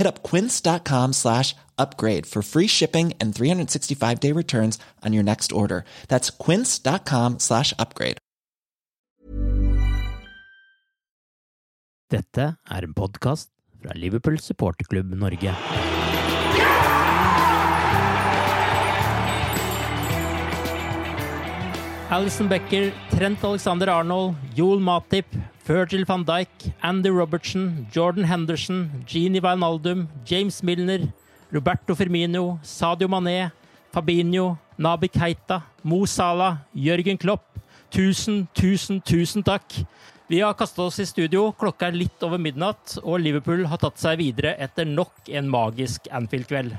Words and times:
Hit 0.00 0.06
up 0.06 0.22
quince.com 0.22 1.12
slash 1.12 1.54
upgrade 1.76 2.24
for 2.24 2.42
free 2.42 2.66
shipping 2.66 3.12
and 3.20 3.34
365 3.34 4.20
day 4.20 4.32
returns 4.32 4.78
on 5.04 5.12
your 5.12 5.22
next 5.22 5.52
order. 5.52 5.84
That's 6.08 6.30
quince.com 6.30 7.38
slash 7.38 7.74
upgrade. 7.78 8.16
Dette 12.10 12.56
er 12.70 12.82
en 12.82 12.94
podkast 12.94 13.50
fra 13.82 13.92
Liverpool 13.94 14.38
supporterklubb 14.38 15.14
Norge. 15.14 15.52
Alison 22.10 22.48
Becker, 22.48 22.92
Trent 23.10 23.44
Alexander 23.44 23.90
Arnold, 23.90 24.34
Joel 24.54 24.80
Matip, 24.80 25.24
Virgil 25.70 26.04
van 26.04 26.24
Dijk, 26.24 26.50
Andy 26.80 27.08
Robertson, 27.08 27.86
Jordan 27.92 28.24
Henderson, 28.24 28.90
Gini 29.06 29.40
Wijnaldum, 29.40 30.08
James 30.24 30.62
Milner, 30.62 31.12
Roberto 31.52 31.94
Firmino, 31.94 32.58
Sadio 32.62 33.06
Mané, 33.06 33.52
Fabinho, 33.92 34.58
Nabi 34.76 35.08
Keita, 35.08 35.62
Mo 35.84 36.06
Salah, 36.06 36.56
Jørgen 36.74 37.16
Klopp. 37.16 37.44
Tusen, 37.88 38.48
tusen, 38.52 39.00
tusen 39.00 39.44
takk! 39.44 39.86
Vi 40.26 40.40
har 40.40 40.58
kastet 40.58 40.82
oss 40.82 40.98
i 40.98 41.06
studio, 41.06 41.52
klokka 41.52 41.86
er 41.86 41.94
litt 42.02 42.22
over 42.26 42.38
midnatt, 42.38 42.98
og 43.04 43.22
Liverpool 43.22 43.62
har 43.70 43.78
tatt 43.78 44.02
seg 44.02 44.18
videre 44.18 44.56
etter 44.58 44.90
nok 44.90 45.30
en 45.30 45.46
magisk 45.50 46.10
Anfield-kveld. 46.10 46.74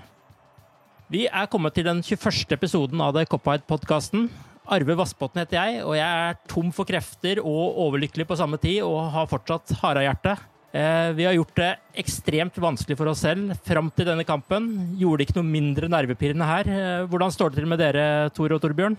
Vi 1.08 1.30
er 1.32 1.48
kommet 1.48 1.80
til 1.80 1.88
den 1.88 2.04
21. 2.04 2.44
episoden 2.60 3.00
av 3.00 3.16
The 3.16 3.24
Cop-Out-podkasten. 3.24 4.28
Arve 4.72 4.96
Vassbotn 4.96 5.42
heter 5.42 5.58
jeg, 5.58 5.82
og 5.84 5.98
jeg 5.98 6.08
er 6.08 6.38
tom 6.48 6.72
for 6.76 6.88
krefter 6.88 7.42
og 7.44 7.80
overlykkelig 7.88 8.26
på 8.30 8.38
samme 8.40 8.59
tid, 8.62 8.80
og 8.88 9.12
har 9.12 9.28
fortsatt 9.28 9.74
harehjerte. 9.82 10.38
Eh, 10.72 11.12
vi 11.18 11.26
har 11.28 11.36
gjort 11.36 11.58
det 11.59 11.72
ekstremt 12.00 12.56
vanskelig 12.64 12.96
for 12.96 13.12
oss 13.12 13.26
selv 13.26 13.52
fram 13.68 13.90
til 13.92 14.08
denne 14.08 14.24
kampen. 14.28 14.70
Gjorde 15.00 15.20
det 15.20 15.28
ikke 15.28 15.42
noe 15.42 15.52
mindre 15.52 15.92
nervepirrende 15.92 16.48
her. 16.48 16.72
Eh, 16.72 17.04
hvordan 17.12 17.36
står 17.36 17.52
det 17.52 17.59
til 17.59 17.68
med 17.68 17.84
dere, 17.84 18.06
Tor 18.32 18.56
og 18.56 18.64
Torbjørn? 18.64 18.96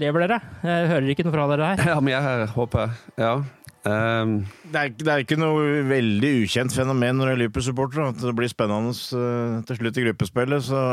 Lever 0.00 0.24
dere? 0.24 0.40
Jeg 0.64 0.90
hører 0.94 1.12
ikke 1.12 1.26
noe 1.26 1.36
fra 1.36 1.48
dere 1.52 1.72
her. 1.72 1.84
Ja, 1.92 2.00
men 2.00 2.16
er 2.16 2.24
her, 2.24 2.46
håper 2.56 2.86
jeg. 2.86 3.00
Ja. 3.20 3.34
Um. 3.80 4.32
det 4.68 4.76
er, 4.76 4.90
det 4.92 5.08
er 5.08 5.22
ikke 5.22 5.38
noe 5.40 5.78
veldig 5.88 6.30
ukjent 6.42 6.74
fenomen 6.76 7.16
når 7.16 7.30
det 7.30 7.32
er 7.32 7.38
Liverpool-supportere. 7.46 8.10
at 8.12 8.18
det 8.20 8.34
blir 8.36 8.52
spennende 8.52 8.92
eh, 8.92 9.56
til 9.68 9.80
slutt 9.80 10.00
i 10.00 10.04
gruppespillet. 10.08 10.64
Så 10.64 10.84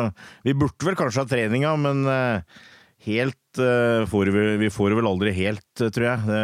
vi 0.43 0.55
burde 0.55 0.87
vel 0.87 0.99
kanskje 0.99 1.23
ha 1.23 1.31
treninga, 1.31 1.77
men 1.79 2.03
eh, 2.11 2.59
helt 3.05 3.59
eh, 3.61 4.05
får 4.09 4.31
vi, 4.33 4.45
vi 4.57 4.69
får 4.73 4.91
det 4.91 4.99
vel 4.99 5.09
aldri 5.09 5.33
helt, 5.37 5.65
eh, 5.81 5.91
tror 5.93 6.07
jeg. 6.09 6.25
Det, 6.27 6.43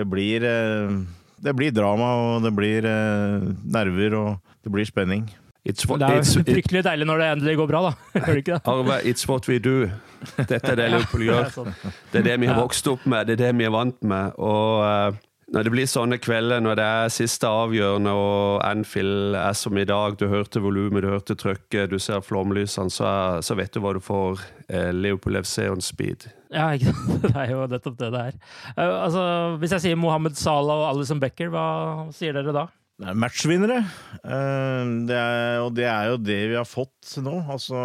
det 0.00 0.06
blir 0.10 0.46
eh, 0.48 0.96
det 1.40 1.54
blir 1.56 1.72
drama, 1.72 2.10
og 2.20 2.42
det 2.44 2.50
blir 2.52 2.84
nerver, 2.84 4.16
og 4.18 4.56
det 4.60 4.72
blir 4.74 4.84
spenning. 4.84 5.30
it's 5.64 5.86
what, 5.88 6.00
Det 6.00 6.08
er 6.08 6.20
it's, 6.20 6.34
jo 6.36 6.42
it, 6.42 6.50
fryktelig 6.52 6.82
deilig 6.84 7.06
når 7.08 7.18
det 7.22 7.28
endelig 7.34 7.56
går 7.56 7.70
bra, 7.70 7.80
da. 7.88 7.92
Gjør 8.20 8.34
det 8.34 8.42
ikke 8.42 8.58
det? 8.58 8.60
Arve, 8.68 8.98
it's 9.08 9.28
what 9.28 9.48
we 9.48 9.58
do. 9.58 9.88
Dette 10.36 10.60
er 10.60 10.76
det 10.76 10.90
Liverpool 10.92 11.22
er 11.24 11.30
gjør. 11.30 11.72
Det 12.12 12.20
er 12.20 12.28
det 12.28 12.36
vi 12.42 12.50
har 12.50 12.60
vokst 12.60 12.92
opp 12.92 13.06
med, 13.08 13.26
det 13.30 13.38
er 13.38 13.42
det 13.46 13.54
vi 13.56 13.68
er 13.70 13.72
vant 13.72 13.96
med. 14.04 14.36
Og 14.36 15.16
når 15.50 15.66
det 15.66 15.72
blir 15.74 15.88
sånne 15.90 16.18
kvelder, 16.22 16.60
når 16.62 16.76
det 16.78 16.84
er 16.86 17.10
siste 17.10 17.48
avgjørende 17.50 18.12
og 18.14 18.60
Anfield 18.62 19.34
er 19.34 19.56
som 19.58 19.78
i 19.80 19.84
dag, 19.88 20.14
du 20.20 20.28
hørte 20.30 20.62
volumet, 20.62 21.02
du 21.02 21.08
hørte 21.10 21.34
trøkket, 21.38 21.90
du 21.90 21.98
ser 21.98 22.22
flomlysene, 22.22 22.92
så, 22.94 23.06
er- 23.10 23.40
så 23.46 23.56
vet 23.58 23.72
du 23.74 23.80
hva 23.82 23.94
du 23.96 24.00
får. 24.04 24.44
Eh, 24.70 24.92
Leopold 24.94 25.40
FC 25.42 25.66
on 25.72 25.82
speed. 25.82 26.28
Ja, 26.54 26.68
ikke 26.78 26.92
sant? 26.94 27.22
Det 27.26 27.34
er 27.34 27.50
jo 27.54 27.64
nettopp 27.70 27.96
det 27.98 28.12
det 28.14 28.20
er. 28.30 28.36
Uh, 28.76 28.96
altså, 29.06 29.24
hvis 29.62 29.74
jeg 29.76 29.84
sier 29.88 29.98
Mohammed 29.98 30.38
Salah 30.38 30.84
og 30.84 30.88
Alison 30.92 31.20
Becker, 31.22 31.50
hva 31.54 31.66
sier 32.14 32.34
dere 32.38 32.54
da? 32.54 32.68
Det 33.00 33.08
er 33.10 33.18
matchvinnere, 33.26 33.82
Uh, 34.20 34.86
det 35.08 35.16
er, 35.16 35.58
og 35.64 35.70
det 35.74 35.86
er 35.88 36.10
jo 36.12 36.16
det 36.20 36.40
vi 36.50 36.56
har 36.58 36.66
fått 36.68 37.14
nå. 37.24 37.38
Altså, 37.50 37.78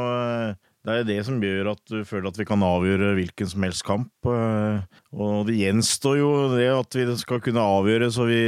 det 0.86 0.96
er 1.00 1.08
det 1.08 1.18
som 1.26 1.42
gjør 1.42 1.72
at 1.72 1.82
du 1.90 2.04
føler 2.06 2.30
at 2.30 2.38
vi 2.38 2.46
kan 2.46 2.62
avgjøre 2.66 3.16
hvilken 3.18 3.50
som 3.50 3.66
helst 3.66 3.86
kamp. 3.88 4.30
eh, 4.30 4.84
Og 5.18 5.48
det 5.48 5.58
gjenstår 5.58 6.20
jo 6.20 6.30
det 6.54 6.68
at 6.70 6.98
vi 6.98 7.06
skal 7.18 7.42
kunne 7.42 7.64
avgjøre 7.66 8.12
så 8.14 8.28
vi 8.30 8.42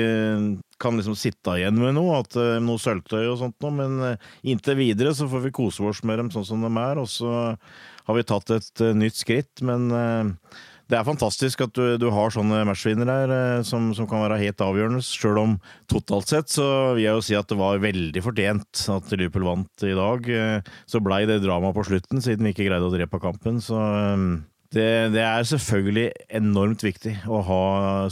kan 0.78 1.00
liksom 1.00 1.18
sitte 1.18 1.56
igjen 1.58 1.80
med 1.82 1.96
noe, 1.98 2.20
at 2.22 2.38
eh, 2.38 2.60
noe 2.62 2.78
sølvtøy 2.82 3.24
og 3.24 3.40
sånt 3.42 3.58
noe. 3.66 3.74
Men 3.80 3.98
eh, 4.12 4.32
inntil 4.54 4.78
videre 4.78 5.16
så 5.18 5.30
får 5.32 5.48
vi 5.48 5.56
kose 5.58 5.86
oss 5.90 6.04
med 6.06 6.22
dem 6.22 6.32
sånn 6.34 6.46
som 6.46 6.62
de 6.62 6.72
er, 6.84 7.02
og 7.02 7.10
så 7.10 7.34
har 8.08 8.20
vi 8.20 8.28
tatt 8.30 8.54
et 8.54 8.86
nytt 8.96 9.18
skritt. 9.18 9.66
Men 9.66 9.90
det 10.88 10.96
er 11.00 11.04
fantastisk 11.08 11.62
at 11.66 11.74
du, 11.76 11.98
du 12.00 12.06
har 12.16 12.32
sånne 12.32 12.62
matchvinnere 12.70 13.16
her, 13.22 13.32
eh, 13.36 13.62
som, 13.68 13.90
som 13.98 14.08
kan 14.08 14.22
være 14.24 14.38
helt 14.40 14.62
avgjørende. 14.64 15.02
Sjøl 15.04 15.40
om 15.42 15.56
totalt 15.92 16.30
sett 16.32 16.54
så 16.54 16.68
vil 16.96 17.04
jeg 17.06 17.18
jo 17.18 17.24
si 17.28 17.36
at 17.36 17.50
det 17.52 17.58
var 17.60 17.82
veldig 17.84 18.24
fortjent 18.24 18.84
at 18.96 19.12
Liverpool 19.16 19.48
vant 19.50 19.84
i 19.88 19.96
dag. 19.98 20.30
Eh, 20.32 20.70
Så 20.88 21.02
blei 21.04 21.26
det 21.28 21.42
drama 21.44 21.74
på 21.76 21.84
slutten, 21.90 22.24
siden 22.24 22.48
vi 22.48 22.54
ikke 22.56 22.70
greide 22.70 22.88
å 22.88 22.94
drepe 22.94 23.20
kampen. 23.24 23.60
Så 23.64 23.76
eh, 23.76 24.24
det, 24.76 24.88
det 25.16 25.26
er 25.28 25.46
selvfølgelig 25.48 26.08
enormt 26.40 26.84
viktig 26.88 27.18
å 27.32 27.42
ha 27.48 27.62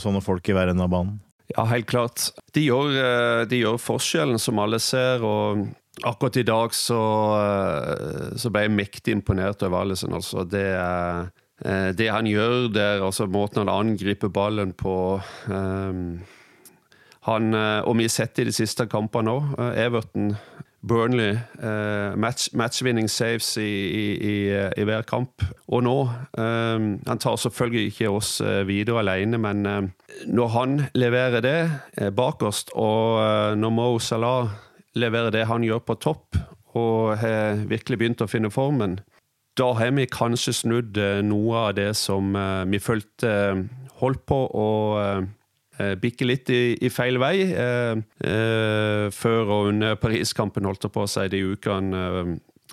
sånne 0.00 0.20
folk 0.24 0.46
i 0.48 0.54
hver 0.56 0.72
ende 0.74 0.84
av 0.84 0.92
banen. 0.92 1.16
Ja, 1.56 1.62
helt 1.70 1.86
klart. 1.88 2.30
De 2.56 2.62
gjør, 2.64 3.44
de 3.46 3.58
gjør 3.60 3.76
forskjellen, 3.78 4.40
som 4.42 4.58
alle 4.58 4.80
ser. 4.82 5.22
og 5.24 5.66
Akkurat 6.04 6.36
i 6.36 6.42
dag 6.44 6.74
så, 6.76 6.96
så 8.36 8.50
ble 8.52 8.66
jeg 8.66 8.74
mektig 8.74 9.14
imponert 9.16 9.62
over 9.64 9.84
Alison. 9.86 10.12
Altså. 10.18 10.42
Det, 10.48 10.64
er- 10.76 11.28
det 11.56 12.10
han 12.12 12.26
gjør 12.28 12.66
der, 12.68 13.00
altså 13.00 13.24
måten 13.32 13.62
han 13.62 13.70
angriper 13.72 14.28
ballen 14.28 14.74
på 14.76 14.96
um, 15.48 16.18
han, 17.26 17.54
eh, 17.54 17.80
Og 17.86 17.96
vi 17.98 18.06
har 18.06 18.14
sett 18.14 18.36
det 18.36 18.46
i 18.46 18.50
de 18.50 18.54
siste 18.54 18.86
kampene 18.90 19.34
òg. 19.34 19.56
Everton, 19.74 20.36
Burnley. 20.86 21.34
Uh, 21.58 22.14
match, 22.14 22.52
matchvinning 22.54 23.08
saves 23.10 23.48
i, 23.58 23.66
i, 23.66 24.04
i, 24.14 24.34
i 24.54 24.84
hver 24.86 25.02
kamp. 25.08 25.42
Og 25.66 25.82
nå 25.82 25.96
um, 26.06 26.86
Han 27.08 27.22
tar 27.22 27.40
selvfølgelig 27.42 27.90
ikke 27.90 28.12
oss 28.14 28.36
eh, 28.40 28.62
videre 28.68 29.02
alene, 29.02 29.40
men 29.42 29.66
um, 29.66 29.90
når 30.30 30.52
han 30.54 30.76
leverer 30.94 31.42
det 31.42 31.58
eh, 31.98 32.12
bakerst, 32.14 32.70
og 32.78 33.18
eh, 33.24 33.56
når 33.58 33.74
Mo 33.74 33.88
Salah 33.98 34.54
leverer 34.94 35.34
det 35.34 35.48
han 35.50 35.66
gjør 35.66 35.82
på 35.82 35.98
topp, 35.98 36.38
og 36.76 37.16
har 37.18 37.64
virkelig 37.66 37.98
begynt 37.98 38.22
å 38.22 38.28
finne 38.30 38.52
formen, 38.52 39.00
da 39.56 39.72
har 39.78 39.94
vi 39.96 40.06
kanskje 40.10 40.54
snudd 40.54 40.98
eh, 41.00 41.22
noe 41.24 41.66
av 41.68 41.74
det 41.78 41.90
som 41.98 42.34
eh, 42.36 42.64
vi 42.70 42.80
følte 42.82 43.32
eh, 43.32 43.64
holdt 44.02 44.26
på 44.28 44.40
å 44.52 44.70
bikke 45.76 46.24
litt 46.24 46.48
i, 46.48 46.60
i 46.84 46.88
feil 46.88 47.18
vei 47.20 47.34
før 49.12 49.50
og 49.52 49.66
under 49.74 49.98
Paris-kampen, 50.00 50.64
holdt 50.64 50.86
det 50.86 50.90
på 50.94 51.02
å 51.04 51.10
si, 51.10 51.26
de 51.28 51.42
ukene 51.52 52.00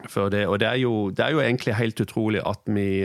før 0.08 0.30
det. 0.32 0.46
Og 0.48 0.62
det 0.64 0.70
er, 0.70 0.78
jo, 0.80 0.94
det 1.12 1.26
er 1.26 1.36
jo 1.36 1.42
egentlig 1.44 1.76
helt 1.76 2.00
utrolig 2.00 2.40
at 2.48 2.64
vi, 2.72 3.04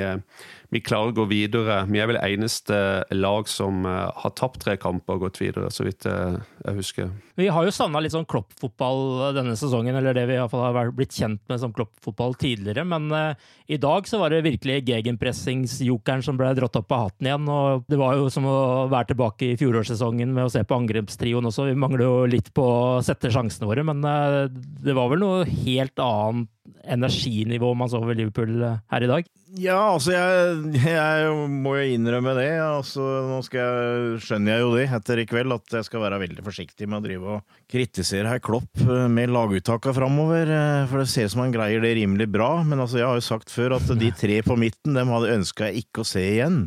vi 0.71 0.83
klarer 0.87 1.11
å 1.11 1.17
gå 1.19 1.27
videre. 1.33 1.81
Vi 1.91 1.99
er 1.99 2.11
vel 2.13 2.21
eneste 2.23 2.79
lag 3.15 3.51
som 3.51 3.87
har 3.91 4.37
tapt 4.39 4.63
tre 4.63 4.77
kamper 4.79 5.19
og 5.19 5.27
gått 5.27 5.43
videre, 5.43 5.71
så 5.75 5.87
vidt 5.89 6.07
uh, 6.07 6.39
jeg 6.65 6.79
husker. 6.79 7.11
Vi 7.39 7.49
har 7.53 7.67
jo 7.67 7.73
savna 7.75 8.01
litt 8.03 8.15
sånn 8.15 8.27
kloppfotball 8.29 9.33
denne 9.37 9.55
sesongen, 9.59 9.97
eller 9.99 10.17
det 10.17 10.27
vi 10.29 10.37
i 10.37 10.41
hvert 10.41 10.53
fall 10.53 10.65
har 10.67 10.93
blitt 10.95 11.15
kjent 11.15 11.41
med 11.51 11.63
som 11.63 11.75
kloppfotball 11.77 12.37
tidligere. 12.41 12.85
Men 12.89 13.09
uh, 13.15 13.49
i 13.71 13.79
dag 13.81 14.09
så 14.11 14.21
var 14.23 14.35
det 14.35 14.45
virkelig 14.47 14.81
gegenpressingsjokeren 14.89 16.25
som 16.27 16.39
ble 16.41 16.51
dratt 16.59 16.79
opp 16.81 16.95
av 16.95 17.07
hatten 17.07 17.31
igjen. 17.31 17.49
og 17.53 17.87
Det 17.89 18.01
var 18.01 18.19
jo 18.19 18.29
som 18.33 18.49
å 18.49 18.59
være 18.91 19.13
tilbake 19.13 19.53
i 19.53 19.59
fjorårssesongen 19.61 20.35
med 20.35 20.49
å 20.49 20.53
se 20.53 20.65
på 20.67 20.79
angrepstrioen 20.79 21.51
også. 21.51 21.69
Vi 21.71 21.79
mangler 21.79 22.07
jo 22.07 22.15
litt 22.31 22.53
på 22.57 22.67
å 22.69 23.03
sette 23.07 23.33
sjansene 23.35 23.71
våre, 23.71 23.87
men 23.87 24.03
det 24.03 24.97
var 24.97 25.13
vel 25.13 25.23
noe 25.23 25.49
helt 25.49 25.99
annet 26.03 26.49
energinivå 26.89 27.75
man 27.75 27.91
så 27.91 28.01
ved 28.05 28.19
Liverpool 28.21 28.63
her 28.65 29.05
i 29.05 29.11
dag? 29.11 29.29
Ja, 29.57 29.79
altså 29.95 30.13
jeg, 30.13 30.59
jeg 30.85 31.29
må 31.49 31.79
jo 31.79 31.95
innrømme 31.95 32.35
det. 32.37 32.51
Altså, 32.61 33.05
nå 33.29 33.41
jeg, 33.41 34.19
skjønner 34.25 34.55
jeg 34.55 34.65
jo 34.65 34.75
det 34.77 34.87
etter 34.99 35.23
i 35.23 35.27
kveld, 35.29 35.55
at 35.57 35.79
jeg 35.79 35.89
skal 35.89 36.05
være 36.05 36.21
veldig 36.25 36.45
forsiktig 36.49 36.89
med 36.89 36.99
å 36.99 37.05
drive 37.05 37.37
og 37.37 37.63
kritisere 37.71 38.33
herr 38.33 38.43
Klopp 38.43 38.83
med 39.13 39.33
laguttaka 39.33 39.95
framover. 39.97 40.51
For 40.91 41.03
det 41.03 41.09
ser 41.13 41.29
ut 41.29 41.37
som 41.37 41.45
han 41.45 41.55
greier 41.55 41.85
det 41.85 41.95
rimelig 42.01 42.29
bra. 42.35 42.51
Men 42.67 42.83
altså, 42.85 43.03
jeg 43.03 43.09
har 43.09 43.21
jo 43.21 43.29
sagt 43.29 43.53
før 43.55 43.77
at 43.79 43.93
de 44.01 44.11
tre 44.17 44.41
på 44.47 44.59
midten, 44.59 44.97
dem 44.97 45.13
hadde 45.15 45.35
ønska 45.37 45.69
jeg 45.69 45.87
ikke 45.87 46.05
å 46.05 46.09
se 46.09 46.25
igjen. 46.25 46.65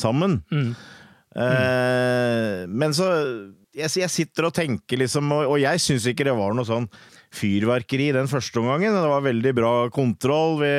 Sammen. 0.00 0.40
Mm. 0.50 0.74
Eh, 1.36 2.66
men 2.66 2.94
så 2.96 3.08
jeg, 3.76 3.90
jeg, 4.02 4.10
sitter 4.10 4.48
og 4.48 4.54
tenker, 4.56 4.98
liksom, 5.02 5.30
og, 5.34 5.54
og 5.54 5.58
jeg 5.62 5.82
syns 5.82 6.08
ikke 6.10 6.26
det 6.26 6.36
var 6.36 6.54
noe 6.56 6.66
sånn 6.66 6.88
fyrverkeri 7.34 8.10
den 8.16 8.30
første 8.30 8.58
omgangen. 8.62 8.96
Det 8.96 9.10
var 9.12 9.26
veldig 9.26 9.52
bra 9.56 9.72
kontroll. 9.94 10.58
Vi, 10.62 10.72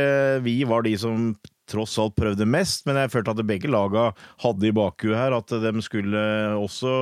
vi 0.47 0.57
var 0.68 0.83
de 0.88 0.95
som 1.00 1.31
tross 1.71 1.97
alt 2.01 2.18
prøvde 2.18 2.47
mest, 2.50 2.85
men 2.88 3.00
jeg 3.00 3.13
følte 3.13 3.35
at 3.35 3.44
begge 3.47 3.71
laga 3.71 4.12
hadde 4.44 4.69
i 4.69 4.75
bakhuet 4.75 5.18
her 5.18 5.38
at 5.38 5.56
de 5.63 5.85
skulle 5.85 6.23
også 6.59 6.95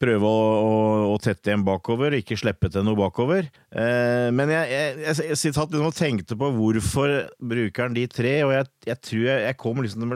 prøve 0.00 0.28
å, 0.28 0.40
å, 0.60 0.72
å 1.14 1.16
tette 1.22 1.50
igjen 1.50 1.64
bakover, 1.64 2.16
ikke 2.18 2.36
slippe 2.38 2.68
til 2.72 2.84
noe 2.84 2.98
bakover. 2.98 3.48
Eh, 3.72 4.28
men 4.34 4.52
jeg, 4.52 4.68
jeg, 4.72 4.96
jeg, 5.06 5.16
jeg 5.30 5.40
liksom 5.40 5.86
og 5.86 5.96
tenkte 5.96 6.36
på 6.38 6.50
hvorfor 6.56 7.14
bruker 7.40 7.86
han 7.86 7.96
de 7.96 8.04
tre, 8.10 8.34
og 8.44 8.52
jeg, 8.52 8.68
jeg 8.90 9.00
tror 9.08 9.24
jeg, 9.30 9.56
kom, 9.60 9.80
liksom, 9.84 10.14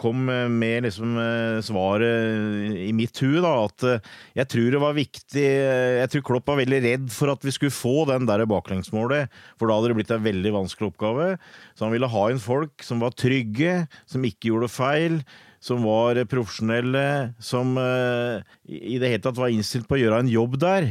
kom 0.00 0.26
med 0.52 0.86
liksom 0.86 1.16
eh, 1.22 1.58
svaret 1.64 2.76
i 2.82 2.90
mitt 2.96 3.22
hue, 3.24 3.40
at 3.42 3.88
eh, 3.88 4.12
jeg 4.42 4.50
tror 4.52 4.68
det 4.72 4.82
var 4.82 4.96
viktig 4.96 5.42
Jeg 5.42 6.10
tror 6.12 6.24
Klopp 6.26 6.50
var 6.50 6.58
veldig 6.60 6.80
redd 6.84 7.08
for 7.12 7.32
at 7.32 7.44
vi 7.44 7.52
skulle 7.54 7.74
få 7.74 8.04
den 8.10 8.28
der 8.28 8.44
baklengsmålet, 8.48 9.32
for 9.56 9.68
da 9.68 9.78
hadde 9.78 9.92
det 9.92 9.98
blitt 10.00 10.12
en 10.14 10.24
veldig 10.24 10.54
vanskelig 10.58 10.92
oppgave. 10.92 11.28
Så 11.76 11.86
han 11.86 11.94
ville 11.94 12.10
ha 12.10 12.24
inn 12.30 12.42
folk 12.42 12.84
som 12.84 13.02
var 13.02 13.16
trygge, 13.22 13.80
som 14.10 14.26
ikke 14.26 14.50
gjorde 14.50 14.72
feil 14.72 15.22
som 15.62 15.84
var 15.86 16.18
profesjonelle, 16.30 17.32
som 17.42 17.76
uh, 17.78 18.42
i 18.66 18.98
det 18.98 19.12
hele 19.12 19.22
tatt 19.22 19.38
var 19.38 19.52
innstilt 19.54 19.86
på 19.86 19.94
å 19.94 20.00
gjøre 20.00 20.24
en 20.24 20.32
jobb 20.32 20.58
der. 20.62 20.88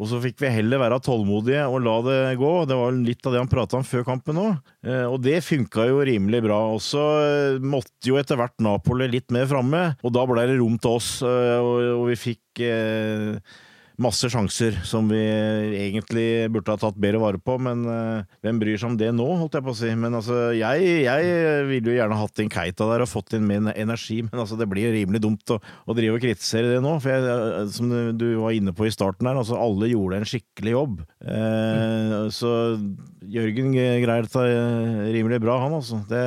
Og 0.00 0.08
så 0.08 0.20
fikk 0.20 0.38
vi 0.40 0.52
heller 0.52 0.80
være 0.80 0.96
tålmodige 1.04 1.66
og 1.68 1.82
la 1.84 1.94
det 2.06 2.18
gå. 2.40 2.52
Det 2.68 2.76
var 2.76 2.94
litt 2.96 3.26
av 3.28 3.34
det 3.34 3.42
han 3.42 3.50
prata 3.52 3.76
om 3.76 3.84
før 3.84 4.04
kampen 4.08 4.40
òg. 4.40 4.60
Uh, 4.84 5.06
og 5.08 5.18
det 5.24 5.40
funka 5.44 5.88
jo 5.88 6.04
rimelig 6.04 6.42
bra. 6.44 6.60
Og 6.76 6.84
så 6.84 7.04
måtte 7.64 8.12
jo 8.12 8.20
etter 8.20 8.40
hvert 8.40 8.56
Napoli 8.64 9.08
litt 9.08 9.32
mer 9.32 9.48
framme, 9.48 9.82
og 10.04 10.14
da 10.16 10.26
ble 10.28 10.46
det 10.52 10.60
rom 10.60 10.76
til 10.80 11.00
oss, 11.00 11.10
og 11.24 12.04
vi 12.10 12.20
fikk 12.20 12.64
masse 14.00 14.30
sjanser 14.32 14.76
som 14.86 15.08
vi 15.10 15.20
egentlig 15.20 16.48
burde 16.52 16.72
ha 16.72 16.80
tatt 16.80 16.98
bedre 17.00 17.20
vare 17.22 17.40
på, 17.42 17.56
men 17.62 17.84
uh, 17.86 18.26
hvem 18.44 18.60
bryr 18.62 18.80
seg 18.80 18.92
om 18.92 18.98
det 19.00 19.10
nå, 19.16 19.26
holdt 19.42 19.58
jeg 19.58 19.66
på 19.66 19.74
å 19.74 19.78
si. 19.78 19.90
Men 19.98 20.16
altså, 20.18 20.38
jeg, 20.56 20.88
jeg 21.04 21.66
ville 21.68 21.92
jo 21.92 21.98
gjerne 21.98 22.20
hatt 22.20 22.42
inn 22.42 22.52
Keita 22.52 22.88
der 22.90 23.04
og 23.04 23.10
fått 23.10 23.36
inn 23.36 23.48
min 23.48 23.70
energi, 23.72 24.20
men 24.26 24.42
altså, 24.42 24.58
det 24.60 24.68
blir 24.70 24.88
jo 24.88 24.94
rimelig 24.96 25.22
dumt 25.24 25.54
å, 25.54 25.60
å 25.60 25.96
drive 25.96 26.18
og 26.18 26.24
kritisere 26.24 26.74
det 26.74 26.82
nå. 26.84 26.96
For 27.02 27.12
jeg, 27.12 27.26
eh, 27.28 27.66
som 27.76 27.92
du 28.16 28.28
var 28.40 28.56
inne 28.56 28.74
på 28.76 28.88
i 28.88 28.94
starten 28.94 29.28
her, 29.28 29.40
altså 29.40 29.58
alle 29.60 29.90
gjorde 29.92 30.20
en 30.20 30.30
skikkelig 30.32 30.76
jobb. 30.76 31.02
Uh, 31.24 32.28
så 32.34 32.54
Jørgen 33.30 33.74
greier 33.76 34.24
dette 34.24 34.46
rimelig 35.12 35.42
bra, 35.44 35.60
han 35.66 35.76
altså. 35.76 36.00
Det 36.08 36.24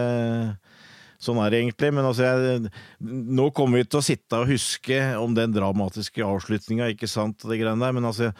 Sånn 1.24 1.40
er 1.40 1.54
det 1.54 1.62
egentlig. 1.64 1.94
Men 1.96 2.10
altså, 2.10 2.28
jeg, 2.28 2.74
nå 3.00 3.50
kommer 3.56 3.82
vi 3.82 3.88
til 3.88 4.02
å 4.02 4.06
sitte 4.06 4.42
og 4.42 4.52
huske 4.52 5.00
om 5.20 5.36
den 5.38 5.56
dramatiske 5.56 6.26
avslutninga, 6.28 6.92
ikke 6.94 7.10
sant, 7.12 7.44
det 7.48 7.62
greiene 7.62 7.84
der. 7.84 7.96
Men 7.96 8.10
altså, 8.12 8.32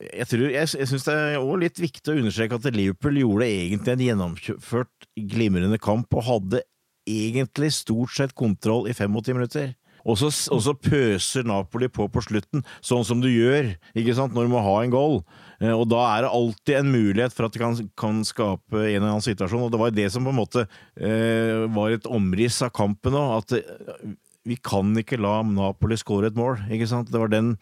jeg, 0.00 0.28
tror, 0.30 0.46
jeg, 0.52 0.72
jeg 0.80 0.90
syns 0.90 1.06
det 1.08 1.16
er 1.16 1.38
også 1.40 1.60
litt 1.64 1.82
viktig 1.82 2.12
å 2.12 2.20
understreke 2.22 2.60
at 2.60 2.70
Liverpool 2.74 3.20
gjorde 3.20 3.50
egentlig 3.50 3.96
en 3.96 4.06
gjennomført 4.08 5.10
glimrende 5.34 5.80
kamp, 5.82 6.12
og 6.16 6.28
hadde 6.28 6.64
egentlig 7.10 7.72
stort 7.74 8.14
sett 8.14 8.36
kontroll 8.38 8.88
i 8.88 8.94
85 8.96 9.36
minutter. 9.36 9.70
Og 10.08 10.16
så, 10.16 10.30
og 10.54 10.62
så, 10.64 10.72
pøser 10.72 11.44
Napoli 11.44 11.90
på 11.92 12.06
på 12.08 12.22
slutten, 12.24 12.64
sånn 12.80 13.04
som 13.04 13.20
du 13.20 13.28
gjør 13.28 13.74
ikke 13.92 14.14
sant, 14.16 14.32
når 14.32 14.46
du 14.46 14.54
må 14.54 14.62
ha 14.64 14.78
en 14.80 14.94
goal. 14.94 15.20
Eh, 15.60 15.74
og 15.74 15.86
da 15.92 16.00
er 16.14 16.24
det 16.24 16.32
alltid 16.38 16.80
en 16.80 16.94
mulighet 16.94 17.36
for 17.36 17.46
at 17.46 17.54
det 17.54 17.62
kan, 17.62 17.76
kan 18.00 18.24
skape 18.26 18.80
en 18.80 18.96
eller 18.96 19.12
annen 19.12 19.28
situasjon. 19.28 19.66
Og 19.66 19.74
det 19.74 19.82
var 19.82 19.94
det 19.94 20.08
som 20.14 20.26
på 20.26 20.32
en 20.34 20.40
måte 20.40 20.64
eh, 20.64 21.68
var 21.76 21.94
et 21.94 22.10
omriss 22.10 22.62
av 22.66 22.74
kampen 22.76 23.16
òg. 23.18 23.38
At 23.40 24.18
vi 24.48 24.56
kan 24.64 24.92
ikke 24.96 25.20
la 25.20 25.40
Napoli 25.44 25.98
skåre 26.00 26.30
et 26.30 26.38
mål. 26.38 26.62
ikke 26.72 26.88
sant? 26.88 27.10
Det 27.12 27.20
var 27.20 27.30
den, 27.32 27.54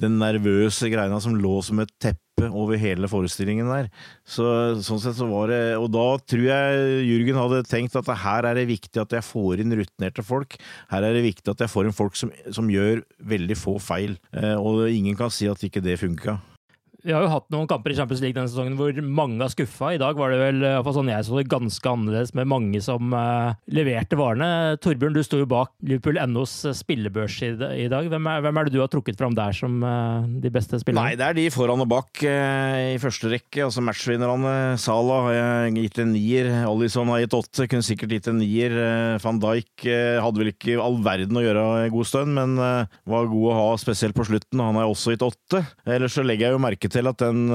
den 0.00 0.18
nervøse 0.20 0.88
greina 0.92 1.20
som 1.20 1.36
lå 1.36 1.58
som 1.64 1.82
et 1.82 1.92
teppe 2.00 2.48
over 2.48 2.80
hele 2.80 3.06
forestillingen 3.10 3.68
der. 3.68 3.90
Så, 4.24 4.46
sånn 4.82 5.02
sett 5.02 5.18
så 5.18 5.28
var 5.30 5.52
det, 5.52 5.60
Og 5.78 5.90
da 5.92 6.06
tror 6.26 6.46
jeg 6.48 7.02
Jürgen 7.06 7.38
hadde 7.38 7.60
tenkt 7.68 7.98
at 8.00 8.08
her 8.24 8.48
er 8.48 8.58
det 8.58 8.70
viktig 8.70 9.02
at 9.02 9.12
jeg 9.14 9.26
får 9.28 9.62
inn 9.62 9.76
rutinerte 9.76 10.24
folk. 10.26 10.56
Her 10.90 11.06
er 11.06 11.18
det 11.18 11.26
viktig 11.28 11.52
at 11.52 11.66
jeg 11.66 11.70
får 11.70 11.90
inn 11.90 11.98
folk 12.00 12.16
som, 12.18 12.32
som 12.50 12.72
gjør 12.72 13.04
veldig 13.20 13.58
få 13.60 13.76
feil. 13.82 14.16
Eh, 14.32 14.56
og 14.56 14.88
ingen 14.88 15.18
kan 15.18 15.30
si 15.30 15.50
at 15.52 15.62
ikke 15.68 15.84
det 15.84 16.00
funka 16.00 16.40
vi 17.02 17.12
har 17.14 17.24
jo 17.24 17.30
hatt 17.32 17.48
noen 17.50 17.66
kamper 17.70 17.92
i 17.92 17.96
Champions 17.98 18.20
League 18.22 18.36
denne 18.36 18.50
sesongen 18.50 18.76
hvor 18.78 18.94
mange 19.02 19.42
har 19.42 19.50
skuffa. 19.50 19.92
I 19.94 20.00
dag 20.00 20.18
var 20.18 20.30
det 20.30 20.38
vel 20.38 20.64
sånn 20.92 21.10
jeg 21.10 21.26
så 21.26 21.38
det, 21.40 21.48
ganske 21.50 21.90
annerledes, 21.90 22.30
med 22.38 22.50
mange 22.50 22.82
som 22.84 23.14
uh, 23.16 23.54
leverte 23.74 24.18
varene. 24.18 24.78
Torbjørn, 24.82 25.16
du 25.16 25.22
sto 25.26 25.40
jo 25.40 25.48
bak 25.50 25.72
Liverpool 25.82 26.20
NOs 26.30 26.54
eh, 26.68 26.76
spillebørs 26.76 27.38
i, 27.42 27.50
i 27.82 27.88
dag. 27.90 28.06
Hvem 28.12 28.28
er, 28.30 28.44
hvem 28.44 28.60
er, 28.60 28.68
det 28.68 28.74
du 28.76 28.82
har 28.82 28.90
trukket 28.92 29.18
fram 29.18 29.34
der 29.34 29.56
som 29.56 29.80
uh, 29.82 30.22
de 30.42 30.52
beste 30.52 30.78
spillerne? 30.82 31.10
Nei, 31.10 31.18
det 31.18 31.26
er 31.26 31.38
de 31.40 31.46
foran 31.54 31.82
og 31.82 31.90
bak 31.90 32.22
uh, 32.22 32.78
i 32.92 33.00
første 33.02 33.32
rekke. 33.32 33.64
Altså 33.66 33.82
matchvinnerne. 33.84 34.54
Salah 34.82 35.26
har 35.26 35.74
gitt 35.74 35.98
en 36.04 36.14
nier. 36.14 36.52
Alison 36.68 37.10
har 37.10 37.24
gitt 37.24 37.38
åtte. 37.40 37.66
Kunne 37.72 37.86
sikkert 37.86 38.14
gitt 38.14 38.30
en 38.30 38.38
nier. 38.42 38.76
Van 39.22 39.42
Dijk 39.42 39.88
hadde 40.22 40.42
vel 40.42 40.52
ikke 40.52 40.78
all 40.82 41.00
verden 41.02 41.40
å 41.40 41.44
gjøre 41.44 41.66
god 41.92 42.08
stund, 42.08 42.36
men 42.36 42.54
var 42.58 43.30
god 43.32 43.50
å 43.50 43.58
ha 43.58 43.66
spesielt 43.80 44.14
på 44.16 44.26
slutten. 44.28 44.62
Han 44.62 44.78
har 44.78 44.90
også 44.90 45.16
gitt 45.16 45.26
åtte. 45.26 45.64
Ellers 45.88 46.14
så 46.14 46.26
legger 46.26 46.50
jeg 46.50 46.56
jo 46.56 46.62
merke 46.62 46.91
til 46.92 47.10
at 47.10 47.18
den, 47.22 47.46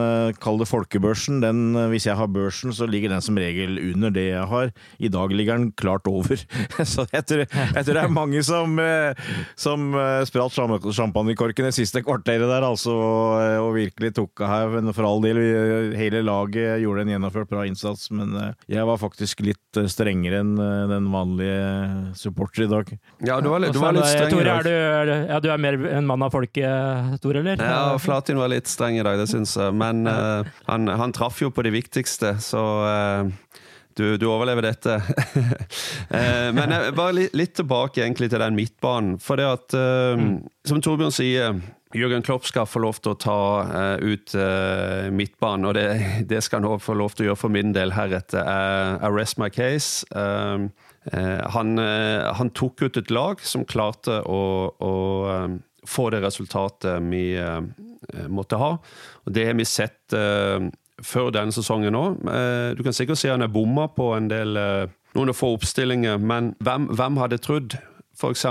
kalde 0.41 0.57
kall 0.57 0.61
det 0.61 0.69
folkebørsen, 0.69 1.41
den, 1.43 1.75
eh, 1.75 1.89
hvis 1.91 2.07
jeg 2.07 2.17
har 2.17 2.27
børsen, 2.27 2.73
så 2.73 2.87
ligger 2.89 3.13
den 3.13 3.21
som 3.21 3.37
regel 3.37 3.77
under 3.93 4.09
det 4.13 4.29
jeg 4.31 4.45
har. 4.49 4.71
I 4.99 5.09
dag 5.09 5.33
ligger 5.33 5.57
den 5.57 5.71
klart 5.71 6.07
over. 6.07 6.37
Så 6.87 7.05
jeg 7.11 7.25
tror, 7.27 7.43
jeg 7.45 7.85
tror 7.85 7.93
det 7.93 8.03
er 8.03 8.13
mange 8.13 8.41
som, 8.45 8.77
eh, 8.79 9.13
som 9.55 9.93
spratt 10.27 10.53
champagnekorken 10.53 11.67
det 11.67 11.75
siste 11.75 12.01
kvarteret 12.05 12.47
der, 12.47 12.65
altså, 12.65 12.93
og 13.61 13.73
virkelig 13.75 14.13
tok 14.17 14.41
av 14.41 14.51
her. 14.51 14.75
Men 14.77 14.95
for 14.95 15.07
all 15.07 15.21
del, 15.23 15.39
hele 15.97 16.23
laget 16.25 16.81
gjorde 16.83 17.05
en 17.05 17.13
gjennomført 17.13 17.51
bra 17.51 17.65
innsats, 17.67 18.09
men 18.15 18.33
jeg 18.69 18.85
var 18.87 18.99
faktisk 19.01 19.43
litt 19.45 19.81
strengere 19.91 20.41
enn 20.43 20.55
den 20.89 21.09
vanlige 21.13 22.15
supporter 22.17 22.65
i 22.65 22.69
dag. 22.71 22.93
Ja, 23.25 23.39
du 23.43 23.51
var 23.51 23.63
litt, 23.63 23.75
du 23.75 23.81
var 23.81 23.95
litt 23.97 24.07
streng 24.09 24.39
i 24.39 24.47
dag. 24.47 24.63
Du, 24.65 24.73
ja, 24.73 25.39
du 25.43 25.49
er 25.53 25.61
mer 25.61 25.79
en 25.99 26.07
mann 26.07 26.25
av 26.25 26.33
folket, 26.33 27.17
Tor, 27.23 27.41
eller? 27.41 27.61
Ja, 27.61 27.97
Flatin 28.01 28.39
var 28.39 28.51
litt 28.53 28.69
streng 28.71 28.99
i 28.99 29.05
dag, 29.05 29.19
det 29.19 29.26
syns 29.29 29.55
jeg. 29.59 29.75
Men 29.77 30.07
uh, 30.09 30.47
han, 30.69 30.87
han, 30.87 31.15
traff 31.15 31.41
jo 31.43 31.51
på 31.53 31.65
det 31.65 31.73
viktigste, 31.75 32.35
så 32.43 32.63
uh, 32.83 33.63
du, 33.97 34.17
du, 34.21 34.27
overlever 34.29 34.69
dette. 34.69 34.99
uh, 34.99 36.49
men 36.57 36.75
bare 36.97 37.15
litt, 37.17 37.37
litt, 37.37 37.55
tilbake 37.59 38.03
egentlig 38.03 38.31
til 38.33 38.43
den 38.43 38.57
midtbanen. 38.59 39.17
For 39.23 39.39
det 39.39 39.49
at, 39.49 39.77
mm. 39.77 40.37
som 40.69 40.83
Torbjørn 40.83 41.15
sier 41.15 41.59
Jørgen 41.95 42.23
Klopp 42.25 42.45
skal 42.47 42.67
få 42.67 42.81
lov 42.83 42.99
til 42.99 43.13
å 43.13 43.19
ta 43.21 43.39
uh, 43.63 44.03
ut 44.03 44.33
uh, 44.35 45.07
midtbanen, 45.13 45.69
og 45.69 45.77
det, 45.77 45.87
det, 46.27 46.41
skal 46.43 46.65
han 46.65 46.83
få 46.83 46.97
lov 46.99 47.15
til 47.15 47.25
å 47.25 47.29
gjøre 47.29 47.41
for 47.45 47.53
min 47.53 47.71
del 47.75 47.95
heretter. 47.95 48.43
Uh, 48.43 48.99
arrest 49.07 49.39
my 49.39 49.49
case. 49.53 50.03
Uh, 50.11 50.67
han, 51.07 51.79
han, 51.79 52.49
tok 52.51 52.81
ut 52.83 52.97
et 52.99 53.11
lag 53.15 53.39
som 53.39 53.63
klarte 53.63 54.17
å, 54.27 54.41
å 54.75 54.95
få 55.85 56.09
det 56.13 56.23
resultatet 56.23 57.03
vi 57.05 57.37
måtte 58.27 58.57
ha. 58.59 58.73
Og 59.25 59.33
Det 59.33 59.45
har 59.45 59.55
vi 59.57 59.65
sett 59.67 60.15
uh, 60.15 60.63
før 61.03 61.29
denne 61.35 61.53
sesongen 61.53 61.95
òg. 61.97 62.23
Eh, 62.25 62.69
du 62.77 62.83
kan 62.83 62.95
sikkert 62.95 63.19
si 63.21 63.29
han 63.29 63.45
er 63.45 63.53
bomma 63.53 63.87
på 63.93 64.11
en 64.17 64.29
del 64.31 64.57
noen 65.17 65.33
få 65.33 65.53
oppstillinger, 65.55 66.17
men 66.17 66.53
hvem, 66.63 66.89
hvem 66.97 67.19
hadde 67.21 67.41
trodd 67.41 67.77
f.eks. 68.17 68.45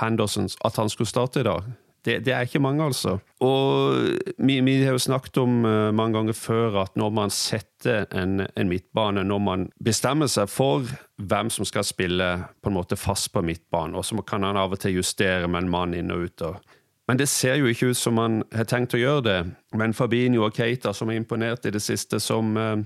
Henderson 0.00 0.48
at 0.64 0.78
han 0.78 0.90
skulle 0.90 1.10
starte 1.10 1.42
i 1.42 1.46
dag? 1.46 1.66
Det, 2.04 2.18
det, 2.26 2.34
er 2.36 2.44
ikke 2.44 2.60
mange, 2.60 2.84
altså. 2.84 3.16
Og 3.40 3.96
vi, 4.36 4.58
vi 4.60 4.74
har 4.82 4.92
jo 4.92 5.00
snakket 5.00 5.38
om 5.40 5.64
uh, 5.64 5.88
mange 5.96 6.18
ganger 6.18 6.36
før 6.36 6.82
at 6.82 6.98
når 7.00 7.14
man 7.16 7.32
setter 7.32 8.04
en, 8.12 8.42
en, 8.44 8.68
midtbane, 8.68 9.24
når 9.24 9.40
man 9.40 9.66
bestemmer 9.84 10.28
seg 10.28 10.50
for 10.52 10.84
hvem 11.16 11.52
som 11.52 11.64
skal 11.64 11.86
spille 11.88 12.28
på 12.60 12.68
en 12.68 12.76
måte 12.76 13.00
fast 13.00 13.32
på 13.32 13.40
midtbanen, 13.40 13.96
og 13.96 14.04
så 14.04 14.20
kan 14.26 14.44
han 14.44 14.60
av 14.60 14.76
og 14.76 14.82
til 14.84 14.98
justere 14.98 15.48
med 15.48 15.64
en 15.64 15.72
mann 15.72 15.96
inn 15.96 16.12
og 16.12 16.28
ut. 16.28 16.48
Og 16.50 16.80
men 17.08 17.20
det 17.20 17.28
ser 17.28 17.58
jo 17.60 17.68
ikke 17.68 17.90
ut 17.92 18.00
som 18.00 18.16
han 18.20 18.40
har 18.54 18.64
tenkt 18.68 18.96
å 18.96 19.00
gjøre 19.00 19.24
det. 19.26 19.38
Men 19.76 19.92
Fabinho 19.96 20.46
og 20.46 20.56
Keita, 20.56 20.94
som 20.96 21.10
er 21.12 21.18
imponert 21.20 21.66
i 21.68 21.72
det 21.74 21.82
siste, 21.84 22.20
som 22.20 22.54
uh, 22.56 22.80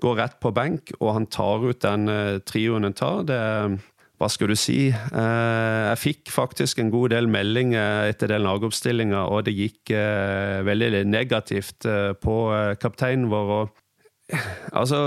går 0.00 0.16
rett 0.16 0.38
på 0.40 0.52
benk, 0.56 0.94
og 1.00 1.12
han 1.18 1.28
tar 1.28 1.66
ut 1.66 1.82
den 1.84 2.08
uh, 2.08 2.40
trioen 2.48 2.88
han 2.88 2.96
tar, 2.96 3.24
det 3.28 3.40
hva 4.20 4.28
skal 4.28 4.52
du 4.52 4.56
si? 4.58 4.90
Uh, 4.92 5.90
jeg 5.90 6.00
fikk 6.02 6.32
faktisk 6.34 6.82
en 6.82 6.92
god 6.92 7.14
del 7.14 7.30
meldinger 7.32 8.10
etter 8.10 8.34
den 8.34 8.44
lagoppstillinga, 8.44 9.24
og 9.32 9.46
det 9.48 9.56
gikk 9.56 9.94
veldig 10.66 11.06
negativt 11.08 11.88
på 12.20 12.36
kapteinen 12.82 13.30
vår. 13.32 13.54
Og, 13.56 14.36
altså 14.76 15.00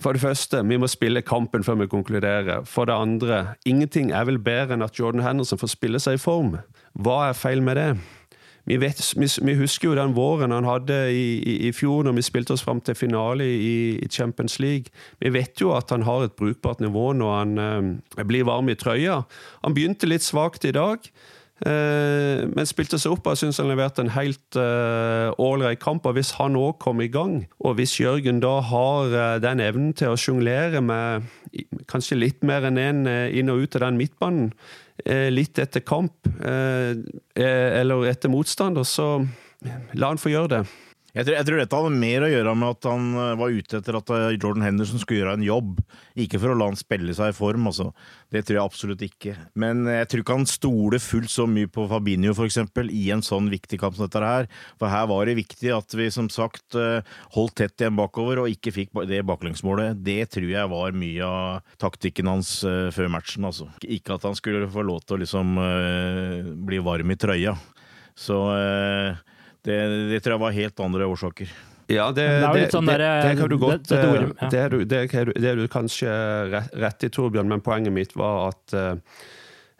for 0.00 0.12
det 0.12 0.20
første, 0.20 0.60
vi 0.66 0.76
må 0.76 0.86
spille 0.90 1.22
kampen 1.22 1.64
før 1.64 1.74
vi 1.74 1.86
konkluderer. 1.86 2.64
For 2.64 2.84
det 2.84 2.94
andre, 2.94 3.54
ingenting 3.66 4.12
er 4.12 4.26
vel 4.28 4.40
bedre 4.42 4.76
enn 4.76 4.84
at 4.84 4.98
Jordan 4.98 5.22
Henderson 5.24 5.60
får 5.60 5.72
spille 5.72 6.00
seg 6.02 6.18
i 6.18 6.22
form. 6.22 6.56
Hva 6.98 7.28
er 7.28 7.38
feil 7.38 7.62
med 7.62 7.78
det? 7.78 7.90
Vi, 8.68 8.76
vet, 8.76 9.00
vi, 9.16 9.54
husker 9.56 9.88
jo 9.88 9.96
den 9.96 10.12
våren 10.16 10.52
han 10.52 10.68
hadde 10.68 10.96
i, 11.08 11.38
i, 11.40 11.54
i 11.68 11.72
fjor, 11.72 12.04
når 12.04 12.18
vi 12.18 12.26
spilte 12.26 12.52
oss 12.52 12.64
fram 12.66 12.82
til 12.84 12.98
finale 12.98 13.46
i, 13.48 13.96
i, 13.96 14.08
Champions 14.12 14.58
League. 14.60 14.92
Vi 15.22 15.32
vet 15.32 15.60
jo 15.62 15.72
at 15.76 15.88
han 15.94 16.04
har 16.04 16.26
et 16.26 16.36
brukbart 16.36 16.82
nivå 16.84 17.12
når 17.16 17.34
han 17.38 17.64
eh, 17.64 18.24
blir 18.28 18.44
varm 18.48 18.68
i 18.68 18.76
trøya. 18.76 19.22
Han 19.64 19.76
begynte 19.76 20.10
litt 20.10 20.26
svakt 20.26 20.68
i 20.68 20.74
dag. 20.76 21.08
Eh, 21.66 22.44
men 22.46 22.68
spilte 22.70 23.00
seg 23.02 23.16
opp 23.16 23.26
og 23.26 23.38
syns 23.40 23.58
han 23.58 23.66
leverte 23.66 24.04
en 24.04 24.12
helt 24.14 24.58
ålreit 24.58 25.78
eh, 25.78 25.82
kamp. 25.82 26.06
og 26.06 26.18
Hvis 26.18 26.34
han 26.38 26.58
òg 26.58 26.76
kom 26.82 27.00
i 27.00 27.08
gang, 27.10 27.46
og 27.58 27.78
hvis 27.80 27.96
Jørgen 28.02 28.42
da 28.44 28.58
har 28.68 29.14
uh, 29.14 29.38
den 29.42 29.64
evnen 29.64 29.94
til 29.96 30.12
å 30.12 30.20
sjonglere 30.20 30.84
med 30.84 31.26
kanskje 31.88 32.20
litt 32.20 32.44
mer 32.46 32.68
enn 32.68 32.78
én 32.78 33.00
en, 33.06 33.32
inn 33.32 33.50
og 33.50 33.64
ut 33.64 33.80
av 33.80 33.88
den 33.88 33.98
midtbanen, 33.98 34.52
litt 35.06 35.58
etter 35.62 35.80
kamp 35.86 36.26
eller 36.42 38.06
etter 38.10 38.32
motstander, 38.32 38.82
så 38.84 39.20
la 39.94 40.10
han 40.10 40.20
få 40.20 40.32
gjøre 40.32 40.50
det. 40.56 40.62
Jeg 41.18 41.26
tror, 41.26 41.34
jeg 41.34 41.46
tror, 41.48 41.58
dette 41.58 41.78
hadde 41.80 41.98
mer 41.98 42.22
å 42.22 42.28
gjøre 42.30 42.52
med 42.54 42.76
at 42.76 42.86
han 42.86 43.06
eh, 43.18 43.32
var 43.40 43.50
ute 43.50 43.78
etter 43.80 43.96
at 43.98 44.10
eh, 44.14 44.36
Jordan 44.36 44.62
Henderson 44.62 45.00
skulle 45.02 45.24
gjøre 45.24 45.32
en 45.34 45.42
jobb. 45.42 45.80
Ikke 46.22 46.38
for 46.38 46.52
å 46.52 46.54
la 46.54 46.68
han 46.68 46.78
spille 46.78 47.14
seg 47.16 47.32
i 47.32 47.34
form, 47.34 47.64
altså. 47.66 47.88
Det 48.30 48.44
tror 48.46 48.54
jeg 48.54 48.70
absolutt 48.70 49.02
ikke. 49.02 49.32
Men 49.58 49.82
jeg 49.90 50.06
tror 50.06 50.22
ikke 50.22 50.36
han 50.36 50.46
stoler 50.46 51.02
fullt 51.02 51.32
så 51.32 51.48
mye 51.50 51.70
på 51.74 51.88
Fabinho, 51.90 52.36
f.eks., 52.36 52.60
i 52.94 53.08
en 53.10 53.24
sånn 53.26 53.50
viktig 53.50 53.80
kamp 53.82 53.98
som 53.98 54.06
dette 54.06 54.22
her. 54.22 54.46
For 54.78 54.94
her 54.94 55.08
var 55.10 55.26
det 55.26 55.34
viktig 55.40 55.72
at 55.74 55.96
vi 55.98 56.06
som 56.14 56.30
sagt 56.30 56.78
eh, 56.78 57.02
holdt 57.34 57.56
tett 57.64 57.82
igjen 57.82 57.98
bakover 57.98 58.44
og 58.44 58.54
ikke 58.54 58.76
fikk 58.76 58.94
det 59.10 59.24
baklengsmålet. 59.26 59.98
Det 60.06 60.20
tror 60.36 60.46
jeg 60.52 60.70
var 60.70 60.98
mye 61.02 61.26
av 61.26 61.72
taktikken 61.82 62.30
hans 62.30 62.60
før 62.94 63.10
matchen, 63.10 63.48
altså. 63.48 63.66
Ikke 63.82 64.14
at 64.14 64.28
han 64.28 64.38
skulle 64.38 64.70
få 64.70 64.86
lov 64.86 65.02
til 65.02 65.18
å 65.18 65.22
liksom 65.24 65.58
bli 66.68 66.78
varm 66.86 67.10
i 67.10 67.18
trøya. 67.18 67.56
Så 68.18 68.38
det, 69.68 69.80
det, 70.12 70.20
tror 70.24 70.36
jeg 70.36 70.44
var 70.44 70.56
helt 70.56 70.80
andre 70.84 71.08
årsaker. 71.08 71.52
Ja, 71.88 72.10
det, 72.12 72.26
det, 72.52 72.66
sånn 72.72 72.88
der, 72.88 73.00
det, 73.24 73.34
kan 73.38 73.48
du 73.48 73.56
godt 73.60 73.86
det, 73.88 73.98
er, 73.98 74.24
ja. 74.28 74.48
det, 74.52 74.58
er 74.60 75.30
du, 75.30 75.62
du 75.62 75.68
kanskje 75.72 76.10
rett 76.76 77.06
i, 77.06 77.08
Torbjørn, 77.08 77.48
men 77.48 77.64
poenget 77.64 77.94
mitt 77.96 78.12
var 78.18 78.50
at 78.50 78.74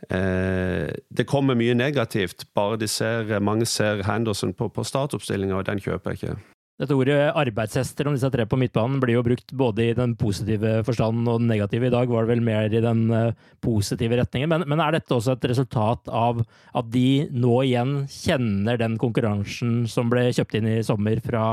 eh, 0.09 0.89
det 0.89 1.27
kommer 1.29 1.59
mye 1.59 1.77
negativt. 1.77 2.47
Bare 2.57 2.79
de 2.81 2.89
ser, 2.89 3.35
mange 3.45 3.69
ser 3.69 4.01
Henderson 4.09 4.55
på, 4.57 4.71
på 4.73 4.87
startoppstillinga, 4.89 5.59
og 5.61 5.69
den 5.69 5.85
kjøper 5.85 6.17
jeg 6.17 6.23
ikke. 6.23 6.58
Dette 6.79 6.95
ordet 6.95 7.17
arbeidshester 7.35 8.07
om 8.07 8.15
disse 8.15 8.29
tre 8.31 8.45
på 8.47 8.57
midtbanen 8.61 9.01
blir 9.03 9.17
jo 9.17 9.25
brukt 9.27 9.51
både 9.51 9.89
i 9.89 9.95
den 9.99 10.13
positive 10.19 10.85
forstanden 10.87 11.27
og 11.27 11.41
den 11.41 11.49
negative. 11.51 11.89
I 11.89 11.95
dag 11.95 12.07
var 12.13 12.23
det 12.23 12.31
vel 12.37 12.43
mer 12.47 12.71
i 12.71 12.83
den 12.85 13.01
eh, 13.11 13.33
positive 13.65 14.21
retningen. 14.21 14.53
Men, 14.53 14.65
men, 14.71 14.83
er 14.85 14.95
dette 14.95 15.17
også 15.17 15.35
et 15.35 15.49
resultat 15.51 16.07
av 16.07 16.45
at 16.79 16.93
de 16.95 17.27
nå 17.35 17.57
igjen 17.67 17.97
kjenner 18.13 18.79
den 18.79 18.95
konkurransen 19.03 19.89
som 19.91 20.07
ble 20.13 20.29
kjøpt 20.31 20.55
inn 20.61 20.71
i 20.71 20.77
sommer 20.87 21.19
fra 21.25 21.49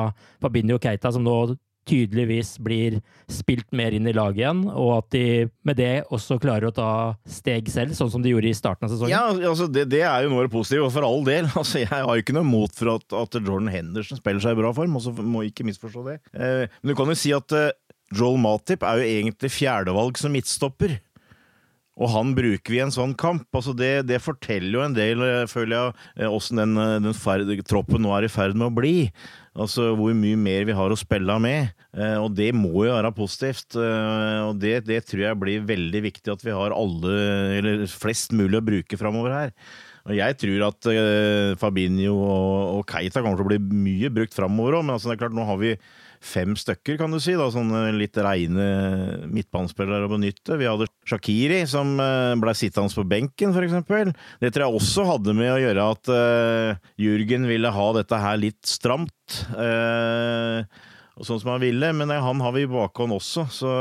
Fabinho 0.46 0.78
Keita, 0.84 1.10
som 1.16 1.26
nå 1.26 1.40
tydeligvis 1.88 2.56
blir 2.64 3.00
spilt 3.32 3.70
mer 3.76 3.96
inn 3.96 4.08
i 4.10 4.14
laget 4.16 4.44
igjen, 4.44 4.64
og 4.70 4.92
at 4.98 5.10
de 5.16 5.26
med 5.68 5.80
det 5.80 5.94
også 6.14 6.40
klarer 6.42 6.70
å 6.70 6.76
ta 6.76 6.90
steg 7.30 7.70
selv, 7.72 7.96
sånn 7.98 8.12
som 8.14 8.26
de 8.26 8.34
gjorde 8.34 8.52
i 8.52 8.58
starten 8.58 8.88
av 8.88 8.94
sesongen? 8.94 9.14
Ja, 9.14 9.52
altså 9.52 9.70
det, 9.72 9.88
det 9.94 10.04
er 10.06 10.26
jo 10.26 10.34
noe 10.34 10.52
positivt, 10.52 10.86
og 10.88 10.94
for 10.96 11.08
all 11.08 11.26
del. 11.28 11.50
Altså, 11.66 11.80
jeg 11.82 11.90
har 11.90 12.06
jo 12.06 12.22
ikke 12.22 12.36
noe 12.36 12.46
mot 12.46 12.74
for 12.76 12.98
at, 12.98 13.06
at, 13.16 13.38
Jordan 13.40 13.72
Henderson 13.72 14.20
spiller 14.20 14.44
seg 14.44 14.58
i 14.58 14.60
bra 14.60 14.74
form, 14.76 14.98
og 14.98 15.06
så 15.06 15.14
må 15.16 15.46
ikke 15.48 15.66
misforstå 15.66 16.04
det. 16.06 16.20
Eh, 16.36 16.66
men 16.82 16.92
du 16.92 16.98
kan 16.98 17.10
jo 17.10 17.16
si 17.18 17.32
at 17.34 17.56
eh, 17.56 17.72
Joel 18.14 18.38
Matip 18.42 18.86
er 18.86 19.02
jo 19.02 19.10
egentlig 19.18 19.52
fjerdevalg 19.56 20.20
som 20.20 20.34
midtstopper. 20.36 20.98
Og 21.96 22.12
han 22.12 22.34
bruker 22.36 22.74
vi 22.74 22.80
i 22.82 22.84
en 22.84 22.94
sånn 22.94 23.16
kamp. 23.18 23.48
Altså 23.56 23.74
det, 23.78 24.08
det, 24.10 24.20
forteller 24.24 24.76
jo 24.76 24.84
en 24.84 24.98
del, 24.98 25.24
eh, 25.24 25.48
føler 25.48 25.78
jeg, 25.78 25.96
eh, 26.20 26.32
åssen 26.32 26.60
den, 26.60 26.76
eh, 26.82 26.98
den 27.06 27.16
ferd, 27.16 27.52
troppen 27.68 28.04
nå 28.04 28.12
er 28.18 28.28
i 28.28 28.32
ferd 28.32 28.58
med 28.58 28.68
å 28.68 28.76
bli. 28.76 28.96
Altså 29.56 29.94
hvor 29.96 30.12
mye 30.18 30.36
mer 30.36 30.66
vi 30.68 30.76
har 30.76 30.92
å 30.92 31.00
spille 31.00 31.36
med. 31.40 31.72
Og 32.20 32.28
det 32.36 32.50
må 32.52 32.74
jo 32.84 32.92
være 32.92 33.14
positivt. 33.16 33.78
Og 33.80 34.58
det, 34.60 34.82
det 34.84 34.98
tror 35.08 35.22
jeg 35.24 35.40
blir 35.40 35.68
veldig 35.70 36.02
viktig 36.10 36.34
at 36.34 36.44
vi 36.44 36.52
har 36.52 36.76
alle, 36.76 37.14
eller 37.62 37.86
flest 37.88 38.36
mulig 38.36 38.60
å 38.60 38.66
bruke 38.68 39.00
framover 39.00 39.32
her. 39.32 39.54
Og 40.06 40.18
jeg 40.20 40.38
tror 40.42 40.66
at 40.68 40.90
Fabinho 41.62 42.18
og, 42.20 42.84
Keita 42.92 43.24
kommer 43.24 43.40
til 43.40 43.48
å 43.48 43.54
bli 43.54 43.80
mye 43.88 44.12
brukt 44.14 44.36
framover 44.36 44.76
òg, 44.78 44.84
men 44.86 44.98
altså 44.98 45.10
det 45.10 45.16
er 45.16 45.24
klart, 45.24 45.38
nå 45.40 45.48
har 45.48 45.62
vi 45.64 45.72
fem 46.26 46.56
stykker, 46.58 46.98
kan 47.00 47.14
du 47.14 47.20
si. 47.22 47.36
da, 47.38 47.48
Sånne 47.54 47.88
litt 47.96 48.18
reine 48.22 48.66
midtbanespillere 49.32 50.08
å 50.08 50.12
benytte. 50.16 50.58
Vi 50.60 50.68
hadde 50.70 50.90
Shakiri, 51.08 51.62
som 51.70 51.96
eh, 52.02 52.34
ble 52.42 52.56
sittende 52.58 52.94
på 52.96 53.06
benken, 53.08 53.54
f.eks. 53.54 54.14
Det 54.42 54.52
tror 54.52 54.66
jeg 54.66 54.82
også 54.82 55.08
hadde 55.12 55.38
med 55.38 55.54
å 55.54 55.62
gjøre 55.62 55.88
at 55.96 56.12
uh, 56.12 56.84
Jürgen 57.02 57.48
ville 57.50 57.72
ha 57.72 57.88
dette 57.98 58.20
her 58.22 58.40
litt 58.42 58.62
stramt. 58.68 59.40
Uh, 59.54 60.66
sånn 61.22 61.40
som 61.42 61.54
han 61.54 61.64
ville, 61.64 61.92
men 61.96 62.12
han 62.12 62.42
har 62.44 62.56
vi 62.56 62.66
i 62.66 62.72
bakhånd 62.72 63.16
også, 63.16 63.48
så 63.54 63.76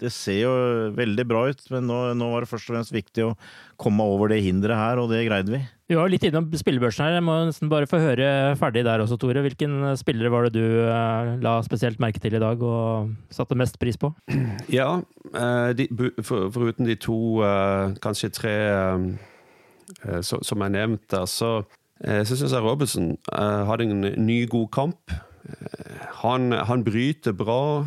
det 0.00 0.10
ser 0.12 0.40
jo 0.42 0.52
veldig 0.96 1.24
bra 1.28 1.46
ut, 1.50 1.62
men 1.72 1.86
nå, 1.88 1.98
nå, 2.18 2.28
var 2.32 2.44
det 2.44 2.50
først 2.50 2.68
og 2.68 2.74
fremst 2.74 2.92
viktig 2.94 3.24
å 3.24 3.32
komme 3.80 4.04
over 4.04 4.32
det 4.32 4.42
hinderet 4.44 4.76
her, 4.76 5.00
og 5.00 5.08
det 5.12 5.22
greide 5.26 5.54
vi. 5.54 5.60
Vi 5.88 5.96
var 5.98 6.10
litt 6.10 6.24
innom 6.26 6.48
spillebørsen 6.58 7.04
her. 7.06 7.16
Jeg 7.16 7.24
må 7.24 7.36
nesten 7.46 7.70
bare 7.70 7.88
få 7.88 8.00
høre 8.02 8.28
ferdig 8.60 8.82
der 8.88 9.04
også, 9.04 9.18
Tore. 9.22 9.44
Hvilken 9.44 9.78
spillere 10.00 10.32
var 10.34 10.48
det 10.48 10.58
du 10.58 10.82
eh, 10.82 11.30
la 11.44 11.54
spesielt 11.64 12.02
merke 12.02 12.20
til 12.22 12.36
i 12.36 12.42
dag 12.42 12.62
og 12.66 13.12
satte 13.32 13.58
mest 13.58 13.80
pris 13.82 13.98
på? 14.00 14.12
Ja, 14.72 14.98
uh, 15.36 15.70
de, 15.78 15.86
for, 16.24 16.50
foruten 16.54 16.88
de 16.88 16.96
to, 17.00 17.16
uh, 17.44 17.94
kanskje 18.02 18.32
tre 18.34 18.56
så, 20.26 20.40
som 20.42 20.64
er 20.66 20.72
nevnt 20.74 21.04
der, 21.12 21.28
så, 21.30 21.60
så 22.02 22.34
syns 22.34 22.50
jeg 22.50 22.64
Robinson 22.64 23.12
hadde 23.30 23.86
en 23.86 24.02
ny, 24.26 24.40
god 24.50 24.66
kamp. 24.74 25.14
Han, 26.24 26.50
han 26.50 26.82
bryter 26.84 27.36
bra. 27.38 27.86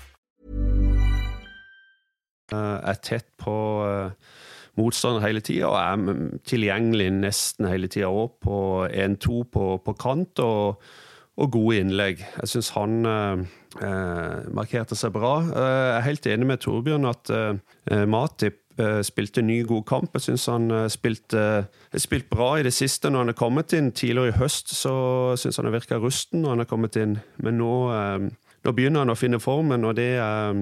Er 2.57 2.99
tett 3.03 3.27
på 3.41 3.55
uh, 3.85 4.31
motstander 4.79 5.23
hele 5.25 5.43
tida 5.43 5.69
og 5.69 5.77
er 5.79 6.27
tilgjengelig 6.47 7.09
nesten 7.17 7.69
hele 7.69 7.89
tida 7.91 8.11
òg 8.11 8.37
på 8.43 8.57
1-2 8.87 9.43
på, 9.51 9.65
på, 9.85 9.95
kant. 9.99 10.39
og, 10.43 10.81
og 11.41 11.51
gode 11.51 11.79
innlegg. 11.81 12.19
Jeg 12.41 12.49
syns 12.51 12.69
han 12.75 13.07
eh, 13.07 14.41
markerte 14.53 14.97
seg 14.99 15.13
bra. 15.15 15.37
Jeg 15.47 15.93
er 15.95 16.03
helt 16.05 16.27
enig 16.27 16.49
med 16.49 16.61
Torbjørn 16.61 17.07
at 17.09 17.31
Matip 18.05 18.59
spilte 19.07 19.41
ny, 19.41 19.61
god 19.65 19.85
kamp. 19.87 20.11
Jeg 20.19 20.27
syns 20.27 20.45
han 20.51 20.67
spilte 20.91 21.45
spilt 22.03 22.29
bra 22.29 22.51
i 22.59 22.67
det 22.67 22.75
siste. 22.75 23.09
Når 23.09 23.25
han 23.25 23.33
er 23.33 23.39
kommet 23.39 23.73
inn 23.77 23.89
tidligere 23.95 24.35
i 24.35 24.37
høst, 24.37 24.75
så 24.75 24.93
syns 25.39 25.57
han 25.57 25.71
har 25.71 25.79
virka 25.79 25.99
rusten 26.03 26.43
når 26.43 26.55
han 26.55 26.65
er 26.65 26.69
kommet 26.69 26.99
inn. 26.99 27.17
Men 27.41 27.57
nå, 27.63 27.73
nå 28.61 28.75
begynner 28.75 29.05
han 29.05 29.15
å 29.15 29.17
finne 29.17 29.41
formen, 29.41 29.87
og 29.87 29.97
det 29.97 30.11
er 30.19 30.61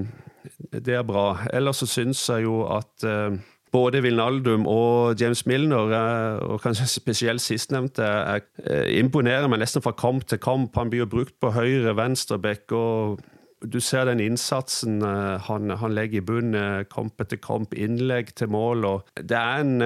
det 0.72 0.94
er 0.94 1.06
bra. 1.06 1.38
Ellers 1.52 1.82
så 1.82 1.88
syns 1.88 2.22
jeg 2.28 2.46
jo 2.46 2.62
at 2.70 3.06
uh, 3.06 3.36
både 3.72 4.02
Vilnaldum 4.02 4.66
og 4.70 5.20
James 5.20 5.44
Milner, 5.46 5.92
uh, 5.92 6.52
og 6.52 6.62
kanskje 6.62 6.88
spesielt 7.00 7.44
sistnevnte, 7.44 8.06
uh, 8.06 8.86
imponerer 8.96 9.50
meg 9.50 9.62
nesten 9.64 9.84
fra 9.84 9.94
kamp 9.96 10.26
til 10.28 10.40
kamp. 10.42 10.76
Han 10.78 10.92
blir 10.92 11.04
jo 11.04 11.12
brukt 11.16 11.36
på 11.40 11.52
høyre, 11.56 11.96
venstre 11.98 12.40
bekk, 12.40 12.76
og 12.76 13.20
du 13.60 13.76
ser 13.84 14.06
den 14.08 14.22
innsatsen 14.24 15.02
han, 15.04 15.72
han, 15.76 15.92
legger 15.92 16.22
i 16.22 16.24
bunnen, 16.24 16.86
kamp 16.88 17.20
etter 17.20 17.36
kamp, 17.44 17.74
innlegg 17.76 18.32
til 18.32 18.48
mål. 18.48 18.86
og 18.88 19.10
det 19.20 19.36
er 19.36 19.60
en 19.60 19.82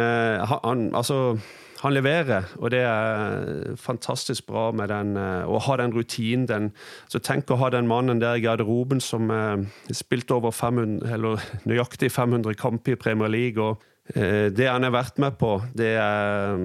han, 0.47 0.85
altså 0.95 1.41
han 1.85 1.93
leverer, 1.93 2.47
og 2.57 2.73
det 2.73 2.81
er 2.89 3.75
fantastisk 3.81 4.47
bra 4.49 4.71
med 4.73 4.89
den, 4.89 5.17
å 5.21 5.61
ha 5.67 5.77
den 5.77 5.93
rutinen. 5.93 6.47
Den, 6.49 6.71
så 7.13 7.21
tenk 7.21 7.51
å 7.53 7.59
ha 7.61 7.69
den 7.75 7.89
mannen 7.91 8.23
der 8.23 8.39
i 8.39 8.45
garderoben 8.45 9.03
som 9.05 9.29
eh, 9.33 9.67
spilte 9.93 10.39
over 10.39 10.55
500, 10.55 11.05
eller 11.13 11.43
nøyaktig 11.69 12.09
500 12.15 12.57
kamper 12.61 12.97
i 12.97 13.01
Premier 13.01 13.33
League. 13.33 13.61
og 13.61 13.85
eh, 14.17 14.49
det 14.55 14.71
han 14.71 14.87
har 14.87 14.95
vært 14.97 15.21
med 15.21 15.37
på, 15.41 15.59
det 15.77 15.93
er 16.01 16.65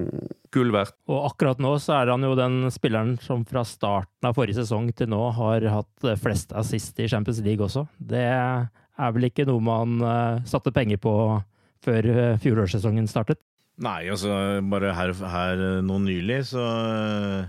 gull 0.56 0.72
verdt. 0.72 0.96
Og 1.12 1.28
akkurat 1.28 1.60
nå 1.60 1.74
så 1.84 1.98
er 2.00 2.14
han 2.14 2.24
jo 2.24 2.32
den 2.38 2.64
spilleren 2.72 3.18
som 3.20 3.44
fra 3.48 3.66
starten 3.68 4.30
av 4.30 4.38
forrige 4.40 4.62
sesong 4.62 4.88
til 4.96 5.12
nå 5.12 5.20
har 5.36 5.68
hatt 5.68 6.10
flest 6.22 6.56
assist 6.56 6.96
i 6.96 7.10
Champions 7.12 7.44
League 7.44 7.68
også. 7.68 7.84
Det 8.00 8.24
er 8.24 9.14
vel 9.14 9.28
ikke 9.28 9.46
noe 9.48 9.62
man 9.64 10.00
satte 10.48 10.72
penger 10.74 11.00
på 11.00 11.14
før 11.84 12.10
fjorårssesongen 12.42 13.06
startet? 13.08 13.40
Nei, 13.80 14.10
altså 14.12 14.60
bare 14.68 14.92
her, 14.92 15.14
her 15.32 15.62
nå 15.84 15.96
nylig 16.04 16.42
så 16.50 16.60
uh, 16.60 17.48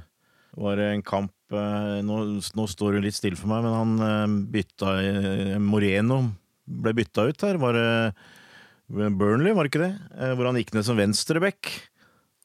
var 0.61 0.79
det 0.79 0.87
en 0.93 1.03
kamp 1.03 1.33
uh, 1.51 1.99
nå, 2.05 2.19
nå, 2.55 2.67
står 2.71 2.97
det 2.97 3.05
litt 3.07 3.17
stille 3.17 3.39
for 3.39 3.51
meg, 3.51 3.65
men 3.65 3.75
han 3.75 3.93
uh, 3.99 4.37
bytta 4.53 4.93
Moreno 5.59 6.23
ble 6.71 6.95
bytta 6.95 7.27
ut 7.27 7.43
her. 7.43 7.59
Var 7.59 7.75
det 7.75 9.09
Burnley, 9.19 9.51
var 9.55 9.67
det 9.67 9.73
ikke 9.73 9.83
det? 9.83 9.95
hvor 10.37 10.47
han 10.47 10.59
gikk 10.59 10.71
ned 10.75 10.87
som 10.87 10.99
venstreback. 10.99 11.73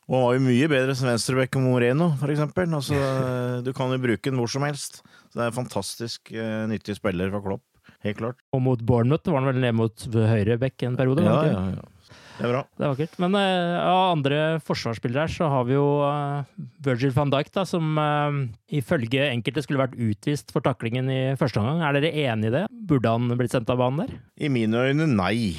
Og 0.07 0.15
han 0.15 0.25
var 0.25 0.35
jo 0.35 0.45
mye 0.47 0.69
bedre 0.71 0.95
som 0.99 1.11
venstreback 1.11 1.59
enn 1.59 1.67
Moreno, 1.67 2.13
for 2.19 2.35
eksempel. 2.35 2.75
Altså, 2.75 2.99
du 3.67 3.71
kan 3.77 3.95
jo 3.95 4.03
bruke 4.03 4.27
den 4.27 4.39
hvor 4.41 4.51
som 4.51 4.67
helst. 4.67 5.03
Så 5.31 5.39
det 5.39 5.45
er 5.45 5.53
en 5.53 5.61
fantastisk 5.61 6.35
nyttig 6.71 6.99
spiller 6.99 7.31
for 7.35 7.47
Klopp. 7.47 7.67
Helt 8.07 8.19
klart. 8.19 8.43
Og 8.55 8.63
mot 8.63 8.83
Bournemouth 8.83 9.31
var 9.31 9.43
han 9.45 9.53
vel 9.53 9.63
ned 9.63 9.79
mot 9.79 10.09
høyreback 10.11 10.87
en 10.89 10.99
periode? 10.99 11.27
Ja, 11.27 11.43
ja, 11.53 11.63
ja. 11.77 11.93
Det 12.37 12.45
er 12.45 12.53
bra. 12.53 12.63
Det 12.77 12.85
er 12.85 12.93
vakkert. 12.93 13.17
Men 13.23 13.37
uh, 13.39 13.79
av 13.81 14.01
andre 14.13 14.41
forsvarsspillere 14.65 15.25
her, 15.25 15.33
så 15.33 15.49
har 15.53 15.67
vi 15.69 15.77
jo 15.77 15.87
uh, 16.05 16.45
Virgil 16.85 17.15
van 17.17 17.33
Dijk, 17.33 17.51
da, 17.55 17.65
som 17.69 17.97
uh, 17.97 18.43
ifølge 18.69 19.31
enkelte 19.31 19.65
skulle 19.65 19.83
vært 19.83 19.97
utvist 19.97 20.53
for 20.55 20.65
taklingen 20.65 21.09
i 21.13 21.21
første 21.41 21.63
omgang. 21.63 21.83
Er 21.87 21.97
dere 21.97 22.13
enig 22.27 22.53
i 22.53 22.57
det? 22.59 22.65
Burde 22.91 23.13
han 23.17 23.33
blitt 23.41 23.57
sendt 23.57 23.73
av 23.73 23.81
banen 23.81 24.05
der? 24.05 24.17
I 24.37 24.53
mine 24.53 24.87
øyne 24.89 25.09
nei. 25.17 25.57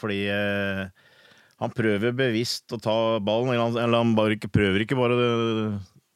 fordi 0.00 0.22
han 1.60 1.72
prøver 1.76 2.14
bevisst 2.16 2.72
å 2.72 2.78
ta 2.80 2.96
ballen, 3.20 3.50
eller 3.52 3.66
han, 3.66 3.80
eller 3.82 4.00
han 4.00 4.14
bare 4.16 4.38
ikke 4.38 4.48
prøver 4.54 4.86
ikke 4.86 4.96
bare 4.96 5.26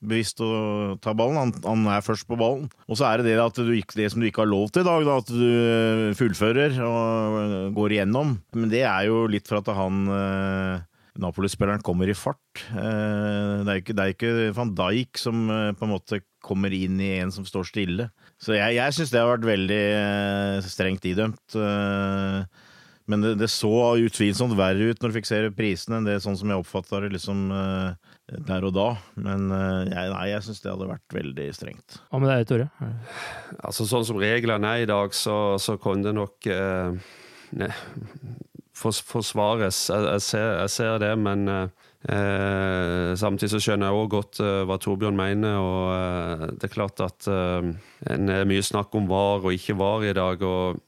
bevisst 0.08 0.40
å 0.44 0.96
ta 1.02 1.14
ballen. 1.16 1.38
Han, 1.40 1.52
han, 1.64 1.84
er 1.96 2.04
først 2.04 2.26
på 2.28 2.38
ballen. 2.40 2.68
Og 2.88 2.98
så 2.98 3.08
er 3.08 3.20
det 3.20 3.32
det, 3.32 3.38
at 3.42 3.60
du, 3.60 3.72
det 3.72 4.08
som 4.12 4.22
du 4.22 4.28
ikke 4.28 4.44
har 4.44 4.50
lov 4.50 4.72
til 4.72 4.84
i 4.84 4.88
dag, 4.88 5.06
da, 5.06 5.20
at 5.22 5.30
du 5.30 5.44
eh, 5.44 6.16
fullfører 6.18 6.80
og 6.86 7.76
går 7.76 7.96
igjennom. 7.96 8.36
Men 8.56 8.72
det 8.72 8.84
er 8.88 9.08
jo 9.08 9.24
litt 9.30 9.48
for 9.50 9.60
at 9.60 9.70
han 9.76 10.04
eh, 10.14 10.84
Napoli-spilleren 11.22 11.84
kommer 11.86 12.10
i 12.10 12.16
fart. 12.18 12.66
Eh, 12.72 13.64
det 13.64 13.70
er 13.70 13.80
ikke, 13.82 13.96
det 13.96 14.04
er 14.04 14.14
ikke 14.14 14.34
van 14.56 14.74
Dijk 14.76 15.20
som 15.20 15.46
på 15.48 15.86
en 15.86 15.94
måte 15.94 16.22
kommer 16.44 16.74
inn 16.76 16.98
i 17.00 17.16
en 17.22 17.32
som 17.34 17.46
står 17.48 17.70
stille. 17.70 18.10
Så 18.42 18.56
jeg, 18.58 18.76
jeg 18.76 18.96
syns 18.96 19.14
det 19.14 19.22
har 19.22 19.32
vært 19.32 19.48
veldig 19.48 19.84
strengt 20.66 21.06
idømt. 21.08 21.56
Men 23.08 23.24
det, 23.24 23.34
det 23.40 23.50
så 23.52 23.94
utvilsomt 24.00 24.56
verre 24.56 24.90
ut 24.90 25.00
når 25.00 25.12
du 25.12 25.16
fikk 25.18 25.28
se 25.28 25.40
prisene 25.56 26.00
enn 26.00 26.08
det 26.08 26.18
sånn 26.24 26.36
som 26.40 26.50
jeg 26.50 26.60
oppfatta 26.60 27.02
det 27.04 27.14
liksom 27.16 27.46
der 28.26 28.64
og 28.64 28.74
da. 28.76 28.88
Men 29.20 29.48
uh, 29.52 29.84
jeg, 29.84 30.10
nei, 30.14 30.26
jeg 30.32 30.46
syns 30.46 30.62
det 30.64 30.72
hadde 30.72 30.90
vært 30.90 31.16
veldig 31.16 31.48
strengt. 31.56 31.98
Hva 32.08 32.22
med 32.22 32.32
deg, 32.32 32.46
Tore? 32.48 32.68
Altså 33.60 33.88
Sånn 33.88 34.06
som 34.08 34.20
reglene 34.22 34.74
er 34.74 34.84
i 34.84 34.90
dag, 34.90 35.16
så, 35.16 35.56
så 35.60 35.76
kunne 35.80 36.08
det 36.08 36.14
nok 36.16 36.48
eh, 36.50 37.14
ne, 37.60 37.70
for, 38.74 38.96
forsvares. 39.14 39.86
Jeg, 39.92 40.06
jeg, 40.08 40.24
ser, 40.28 40.48
jeg, 40.62 40.72
ser, 40.78 40.96
det, 41.04 41.12
men 41.20 41.48
Eh, 42.04 43.14
samtidig 43.16 43.48
så 43.54 43.58
skjønner 43.64 43.88
jeg 43.88 43.96
òg 43.96 44.10
godt 44.12 44.40
eh, 44.44 44.62
hva 44.68 44.76
Torbjørn 44.76 45.16
mener. 45.16 45.54
og 45.56 45.84
eh, 45.94 46.42
Det 46.60 46.68
er 46.68 46.74
klart 46.74 47.00
at 47.00 47.28
eh, 47.32 47.70
en 48.12 48.32
er 48.32 48.48
mye 48.48 48.64
snakk 48.64 48.92
om 48.98 49.08
var 49.08 49.46
og 49.46 49.54
ikke 49.56 49.78
var 49.80 50.04
i 50.04 50.12
dag. 50.16 50.44
og, 50.44 50.82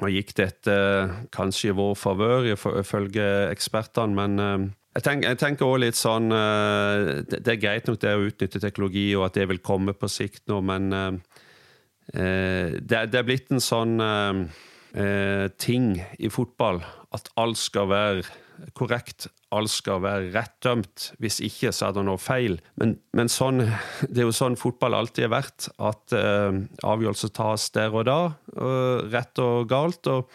og 0.00 0.12
gikk 0.12 0.34
dette 0.36 0.74
kanskje 1.32 1.72
i 1.72 1.76
vår 1.76 1.96
favør, 1.96 2.50
ifølge 2.52 3.26
ekspertene, 3.54 4.16
men 4.16 4.44
eh, 4.44 4.68
jeg, 4.96 5.04
tenk, 5.06 5.26
jeg 5.28 5.38
tenker 5.40 5.68
også 5.68 5.82
litt 5.84 5.98
sånn 5.98 6.34
eh, 6.34 7.12
det, 7.30 7.44
er 7.54 7.62
greit 7.62 7.90
nok 7.90 8.00
det 8.02 8.16
å 8.16 8.26
utnytte 8.26 8.62
teknologi, 8.62 9.06
og 9.16 9.28
at 9.28 9.38
det 9.38 9.48
vil 9.52 9.62
komme 9.64 9.94
på 9.96 10.10
sikt 10.10 10.46
nå, 10.50 10.60
men 10.66 10.90
det, 12.10 12.80
det, 12.90 13.18
er 13.20 13.26
blitt 13.26 13.52
en 13.54 13.62
sånn 13.62 14.00
ting 15.62 15.84
i 16.18 16.30
fotball 16.32 16.80
at 17.14 17.28
alt 17.38 17.60
skal 17.60 17.86
være 17.92 18.24
korrekt, 18.76 19.28
alt 19.54 19.72
skal 19.72 20.02
være 20.04 20.30
rett 20.34 20.56
dømt. 20.64 21.10
Hvis 21.22 21.40
ikke, 21.44 21.72
så 21.74 21.88
er 21.88 21.96
det 21.96 22.06
noe 22.06 22.20
feil. 22.20 22.58
Men, 22.80 22.96
men 23.16 23.30
sånn, 23.32 23.64
det 24.10 24.22
er 24.22 24.28
jo 24.28 24.36
sånn 24.36 24.58
fotball 24.60 24.96
alltid 24.98 25.28
har 25.28 25.34
vært, 25.38 25.70
at 25.78 26.16
uh, 26.16 26.60
avgjørelser 26.86 27.34
tas 27.36 27.68
der 27.76 27.94
og 27.94 28.06
da, 28.08 28.20
rett 29.10 29.42
og 29.42 29.70
galt. 29.70 30.10
og 30.10 30.30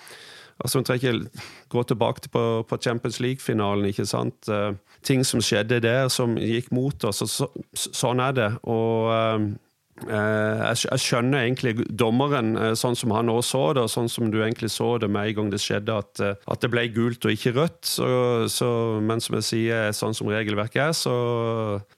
altså, 0.59 0.79
Vi 0.79 0.87
trenger 0.87 1.19
ikke 1.19 1.43
gå 1.69 1.83
tilbake 1.83 2.31
på, 2.31 2.45
på 2.69 2.77
Champions 2.81 3.19
League-finalen. 3.19 3.85
ikke 3.85 4.05
sant? 4.05 4.49
Uh, 4.49 4.73
ting 5.03 5.25
som 5.25 5.43
skjedde 5.43 5.81
der, 5.83 6.07
som 6.09 6.37
gikk 6.37 6.71
mot 6.71 7.03
oss. 7.03 7.21
og 7.21 7.29
så, 7.29 7.51
Sånn 7.75 8.23
er 8.23 8.35
det. 8.39 8.51
og 8.63 9.53
Uh, 9.95 10.75
jeg 10.75 10.99
skjønner 10.99 11.45
egentlig 11.45 11.85
dommeren 11.87 12.49
sånn 12.75 12.97
som 12.99 13.13
han 13.15 13.29
også 13.31 13.47
så 13.47 13.61
det, 13.77 13.83
og 13.85 13.91
sånn 13.93 14.09
som 14.11 14.25
du 14.27 14.41
egentlig 14.41 14.67
så 14.73 14.89
det 14.99 15.07
med 15.07 15.29
en 15.29 15.37
gang 15.37 15.51
det 15.53 15.61
skjedde, 15.63 15.95
at, 15.95 16.19
at 16.51 16.65
det 16.65 16.69
ble 16.73 16.83
gult 16.91 17.23
og 17.23 17.31
ikke 17.31 17.53
rødt. 17.55 17.79
Så, 17.87 18.09
så, 18.51 18.67
men 18.99 19.23
som 19.23 19.37
jeg 19.39 19.47
sier, 19.47 19.95
sånn 19.95 20.11
som 20.11 20.27
regelverket 20.27 20.81
er, 20.89 20.91
så, 20.99 21.15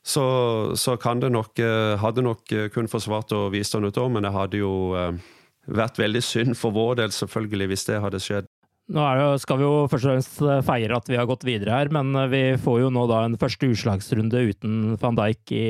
så, 0.05 0.27
så 0.77 0.93
kan 1.01 1.25
det 1.25 1.33
nok 1.33 1.57
Hadde 1.97 2.21
nok 2.21 2.53
kun 2.75 2.85
forsvart 2.91 3.33
å 3.33 3.47
vise 3.49 3.81
det 3.81 3.89
ut 3.89 3.99
men 4.13 4.29
det 4.29 4.35
hadde 4.35 4.61
jo 4.61 4.75
vært 5.67 5.99
veldig 5.99 6.23
synd 6.23 6.57
for 6.59 6.75
vår 6.75 7.01
del, 7.01 7.15
selvfølgelig, 7.15 7.71
hvis 7.73 7.89
det 7.89 8.03
hadde 8.03 8.23
skjedd. 8.23 8.47
Nå 8.87 9.03
det, 9.03 9.41
skal 9.43 9.59
vi 9.59 9.65
jo 9.65 9.87
først 9.91 10.07
og 10.07 10.13
fremst 10.13 10.37
feire 10.63 10.95
at 10.95 11.09
vi 11.11 11.17
har 11.19 11.27
gått 11.27 11.43
videre 11.43 11.75
her, 11.75 11.89
men 11.91 12.15
vi 12.31 12.43
får 12.61 12.85
jo 12.85 12.91
nå 12.95 13.03
da 13.11 13.25
en 13.25 13.35
første 13.39 13.67
utslagsrunde 13.67 14.45
uten 14.47 14.95
van 15.01 15.17
Dijk 15.17 15.51
i 15.51 15.65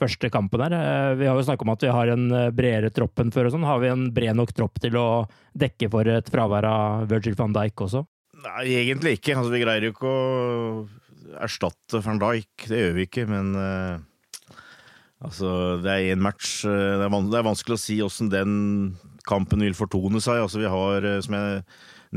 første 0.00 0.30
kampen 0.32 0.64
her. 0.64 0.74
Eh, 0.74 1.12
vi 1.20 1.28
har 1.28 1.38
jo 1.38 1.44
snakket 1.46 1.66
om 1.66 1.74
at 1.74 1.84
vi 1.84 1.92
har 1.94 2.12
en 2.14 2.26
eh, 2.36 2.52
bredere 2.54 2.92
tropp 2.94 3.22
enn 3.22 3.32
før. 3.34 3.48
og 3.48 3.54
sånn. 3.54 3.68
Har 3.68 3.82
vi 3.82 3.92
en 3.92 4.08
bred 4.14 4.38
nok 4.38 4.54
tropp 4.56 4.80
til 4.82 4.96
å 4.98 5.08
dekke 5.58 5.90
for 5.92 6.10
et 6.10 6.30
fravær 6.32 6.68
av 6.68 7.06
Virgil 7.10 7.36
van 7.38 7.54
Dijk 7.56 7.86
også? 7.86 8.04
Nei, 8.40 8.66
egentlig 8.80 9.18
ikke. 9.18 9.36
Altså, 9.36 9.52
vi 9.52 9.62
greier 9.62 9.86
jo 9.86 9.94
ikke 9.94 10.10
å 10.10 11.40
erstatte 11.44 12.00
van 12.04 12.22
Dijk. 12.22 12.68
Det 12.70 12.80
gjør 12.80 12.96
vi 12.96 13.06
ikke, 13.06 13.26
men 13.28 13.52
uh, 13.54 14.00
altså, 15.20 15.50
det 15.84 15.92
er 15.92 16.14
én 16.14 16.24
match. 16.24 16.62
Det 16.64 16.72
er, 16.96 17.12
det 17.12 17.38
er, 17.38 17.46
vanskelig 17.46 17.76
å 17.76 17.82
si 17.82 18.00
åssen 18.02 18.32
den 18.32 18.54
kampen 19.30 19.62
vil 19.64 19.78
fortone 19.78 20.22
seg. 20.22 20.42
Altså, 20.42 20.60
vi 20.62 20.70
har, 20.70 21.06
som 21.24 21.36
jeg 21.38 21.64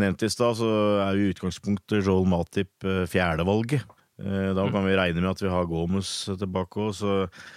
nevnte 0.02 0.28
i 0.28 0.34
stad, 0.34 0.58
så 0.58 0.69
er 1.06 1.19
jo 1.19 1.34
utgangspunktet 1.34 2.02
Joel 2.02 2.26
Matip 2.30 2.73
fjerdevalget. 3.12 3.86
Eh, 4.21 4.52
da 4.54 4.67
kan 4.69 4.86
vi 4.86 4.93
regne 4.93 5.23
med 5.23 5.32
at 5.32 5.41
vi 5.41 5.49
har 5.49 5.65
Gomez 5.65 6.10
tilbake 6.38 6.82
òg, 6.86 6.93
så, 6.93 7.13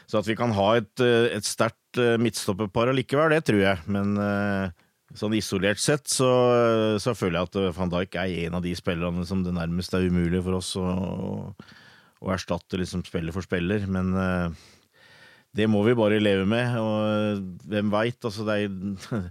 så, 0.09 0.23
at 0.23 0.29
vi 0.29 0.37
kan 0.39 0.55
ha 0.57 0.71
et, 0.79 0.93
eh, 1.05 1.29
et 1.37 1.45
sterkt 1.45 2.01
eh, 2.01 2.17
midtstopperpar 2.21 2.91
allikevel, 2.91 3.35
det 3.35 3.45
tror 3.47 3.61
jeg. 3.61 3.83
Men 3.93 4.17
sånn 5.17 5.37
isolert 5.39 5.79
sett 5.79 6.09
så, 6.11 6.29
så, 6.99 7.13
føler 7.15 7.39
jeg 7.39 7.51
at 7.51 7.77
van 7.77 7.93
Dijk 7.93 8.17
er 8.19 8.33
en 8.47 8.57
av 8.59 8.65
de 8.65 8.73
spillerne 8.77 9.23
som 9.29 9.45
det 9.45 9.55
nærmest 9.55 9.95
er 9.95 10.09
umulig 10.09 10.41
for 10.43 10.59
oss 10.59 10.73
å, 10.81 10.87
å 12.25 12.33
erstatte 12.35 12.81
liksom 12.81 13.05
spiller 13.07 13.37
for 13.37 13.47
spiller. 13.47 13.87
Men 13.87 14.11
det 15.57 15.69
må 15.73 15.83
vi 15.87 15.97
bare 15.97 16.21
leve 16.21 16.47
med, 16.49 16.77
og 16.81 17.45
hvem 17.71 17.93
veit? 17.93 18.19
Altså, 18.25 18.45
det 18.45 18.59
er 18.67 19.31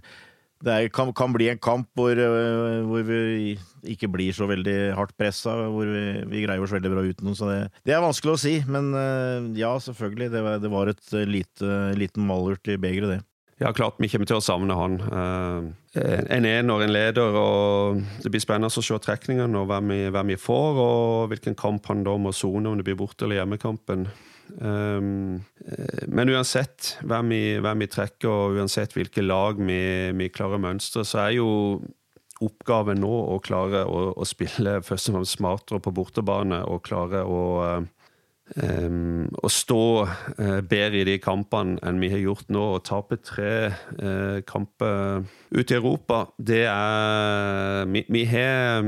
det 0.64 0.72
er, 0.72 0.88
kan, 0.92 1.12
kan, 1.16 1.32
bli 1.34 1.50
en 1.52 1.60
kamp 1.60 1.88
hvor, 1.96 2.16
øh, 2.16 2.82
hvor, 2.88 3.04
vi 3.04 3.56
ikke 3.92 4.08
blir 4.08 4.32
så 4.34 4.48
veldig 4.48 4.94
hardt 4.96 5.14
pressa, 5.18 5.52
hvor 5.68 5.88
vi, 5.90 6.04
vi, 6.30 6.44
greier 6.46 6.64
oss 6.64 6.74
veldig 6.74 6.92
bra 6.92 7.04
uten 7.04 7.28
noe. 7.28 7.36
Så 7.36 7.50
det, 7.50 7.60
det, 7.84 7.94
er 7.94 8.04
vanskelig 8.04 8.34
å 8.34 8.40
si, 8.40 8.56
men 8.68 8.90
øh, 8.96 9.50
ja, 9.58 9.74
selvfølgelig. 9.82 10.30
Det 10.32 10.44
var, 10.46 10.60
det 10.62 10.72
var 10.72 10.92
et 10.92 11.08
øh, 11.12 11.26
lite, 11.28 11.80
liten 12.00 12.26
malurt 12.28 12.72
i 12.72 12.78
begeret, 12.80 13.16
det. 13.16 13.22
Ja, 13.60 13.70
klart 13.72 13.96
vi 14.02 14.08
kommer 14.12 14.28
til 14.28 14.36
å 14.36 14.44
savne 14.44 14.74
han. 14.76 14.98
En 15.96 16.44
ener, 16.44 16.82
en 16.84 16.92
leder, 16.92 17.36
og 17.40 18.02
det 18.20 18.28
blir 18.28 18.42
spennende 18.42 18.68
å 18.68 18.84
se 18.84 18.98
trekningene 19.00 19.62
og 19.62 19.70
hvem 19.70 19.94
vi, 19.94 20.00
hvem 20.12 20.32
vi 20.34 20.36
får, 20.36 20.80
og 20.82 21.30
hvilken 21.30 21.56
kamp 21.56 21.88
han 21.88 22.04
da 22.04 22.18
må 22.20 22.34
sone, 22.36 22.68
om 22.68 22.76
det 22.76 22.84
blir 22.84 22.98
borte- 23.00 23.24
eller 23.24 23.40
hjemmekampen. 23.40 24.04
Um, 24.56 25.42
men 26.08 26.32
uansett 26.32 26.94
hvem 27.04 27.32
vi, 27.34 27.40
hvem 27.60 27.84
vi, 27.84 27.90
trekker, 27.92 28.30
og 28.30 28.60
uansett 28.60 28.96
hvilke 28.96 29.24
lag 29.24 29.60
vi, 29.60 29.80
vi 30.16 30.30
klarer 30.32 30.62
mønstre, 30.62 31.04
så 31.04 31.26
er 31.26 31.36
jo 31.36 31.50
oppgaven 32.44 33.00
nå 33.00 33.12
å 33.34 33.36
klare 33.44 33.84
å, 33.88 34.10
å 34.16 34.24
spille 34.28 34.78
først 34.84 35.10
og 35.10 35.18
fremst 35.18 35.38
smartere 35.38 35.80
på 35.84 35.92
bortebane 35.96 36.62
og 36.68 36.84
klare 36.88 37.24
å 37.24 37.44
Um, 38.54 39.24
å 39.42 39.48
stå 39.50 40.06
uh, 40.06 40.60
bedre 40.62 41.00
i 41.00 41.06
de 41.08 41.16
kampene 41.18 41.80
enn 41.82 41.96
vi 41.98 42.12
har 42.12 42.20
gjort 42.22 42.46
nå. 42.54 42.60
og 42.76 42.84
tape 42.86 43.18
tre 43.18 43.72
uh, 43.74 44.38
kamper 44.46 45.26
ute 45.50 45.74
i 45.74 45.78
Europa, 45.80 46.20
det 46.38 46.62
er 46.70 47.90
Vi, 47.90 48.04
vi 48.06 48.22
har 48.30 48.86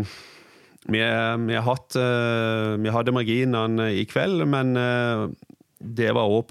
vi, 0.87 1.01
vi, 1.03 1.57
har 1.59 1.67
hatt 1.67 1.99
uh, 1.99 2.79
Vi 2.79 2.95
hadde 2.95 3.17
marginene 3.19 3.91
i 3.99 4.07
kveld, 4.07 4.47
men 4.47 4.79
det 5.79 6.11
var 6.15 6.27
òg 6.27 6.51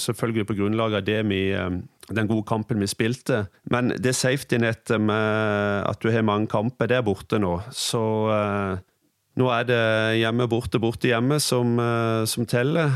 selvfølgelig 0.00 0.46
på 0.48 0.56
grunnlag 0.56 0.96
av 0.96 1.04
vi, 1.28 1.52
eh, 1.52 1.70
den 2.08 2.28
gode 2.28 2.46
kampen 2.48 2.80
vi 2.80 2.86
spilte. 2.86 3.46
Men 3.70 3.88
det 3.90 4.14
safety-nettet 4.16 5.00
med 5.00 5.84
at 5.86 6.00
du 6.00 6.10
har 6.10 6.22
mange 6.22 6.48
kamper, 6.48 6.86
det 6.86 6.96
er 6.96 7.02
borte 7.02 7.38
nå. 7.38 7.60
Så 7.70 8.30
eh, 8.32 8.78
nå 9.36 9.50
er 9.50 9.64
det 9.64 10.18
hjemme, 10.20 10.48
borte, 10.48 10.80
borte, 10.80 11.08
hjemme 11.08 11.40
som, 11.40 11.78
eh, 11.78 12.24
som 12.24 12.46
teller. 12.46 12.90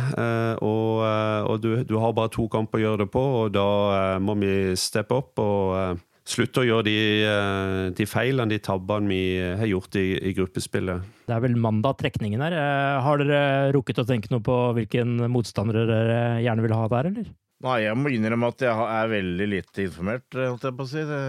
Og, 0.63 1.05
og 1.51 1.61
du, 1.61 1.85
du, 1.85 1.99
har 1.99 2.13
bare 2.13 2.33
to 2.33 2.49
kamper 2.49 2.79
å 2.79 2.83
gjøre 2.83 3.05
det 3.05 3.11
på, 3.13 3.25
og 3.45 3.53
da 3.53 4.19
må 4.19 4.39
vi 4.41 4.75
steppe 4.77 5.15
opp 5.21 5.39
og 5.43 6.01
slutte 6.29 6.63
å 6.63 6.67
gjøre 6.67 6.87
de, 6.89 6.97
eh, 7.25 7.83
de 7.97 8.07
feilene, 8.09 8.53
de 8.53 8.61
tabbene 8.63 9.09
vi 9.11 9.23
har 9.61 9.69
gjort 9.71 9.97
i, 9.99 10.07
i, 10.29 10.35
gruppespillet. 10.37 11.05
Det 11.29 11.35
er 11.35 11.43
vel 11.45 11.57
mandag 11.61 11.99
trekningen 12.03 12.45
her. 12.45 12.57
Eh, 12.57 13.01
har 13.05 13.23
dere 13.23 13.43
rukket 13.77 14.03
å 14.03 14.07
tenke 14.09 14.31
noe 14.33 14.45
på 14.45 14.57
hvilken 14.77 15.29
motstandere 15.33 15.87
dere 15.89 16.21
gjerne 16.45 16.65
vil 16.65 16.77
ha 16.77 16.87
der, 16.93 17.11
eller? 17.13 17.31
Nei, 17.65 17.79
jeg 17.83 17.99
må 17.99 18.13
innrømme 18.15 18.53
at 18.53 18.63
jeg 18.63 18.89
er 18.95 19.13
veldig 19.13 19.51
lite 19.51 19.85
informert, 19.89 20.29
holdt 20.39 20.69
jeg 20.69 20.79
på 20.79 20.85
å 20.85 20.91
si. 20.93 21.03
Det, 21.09 21.23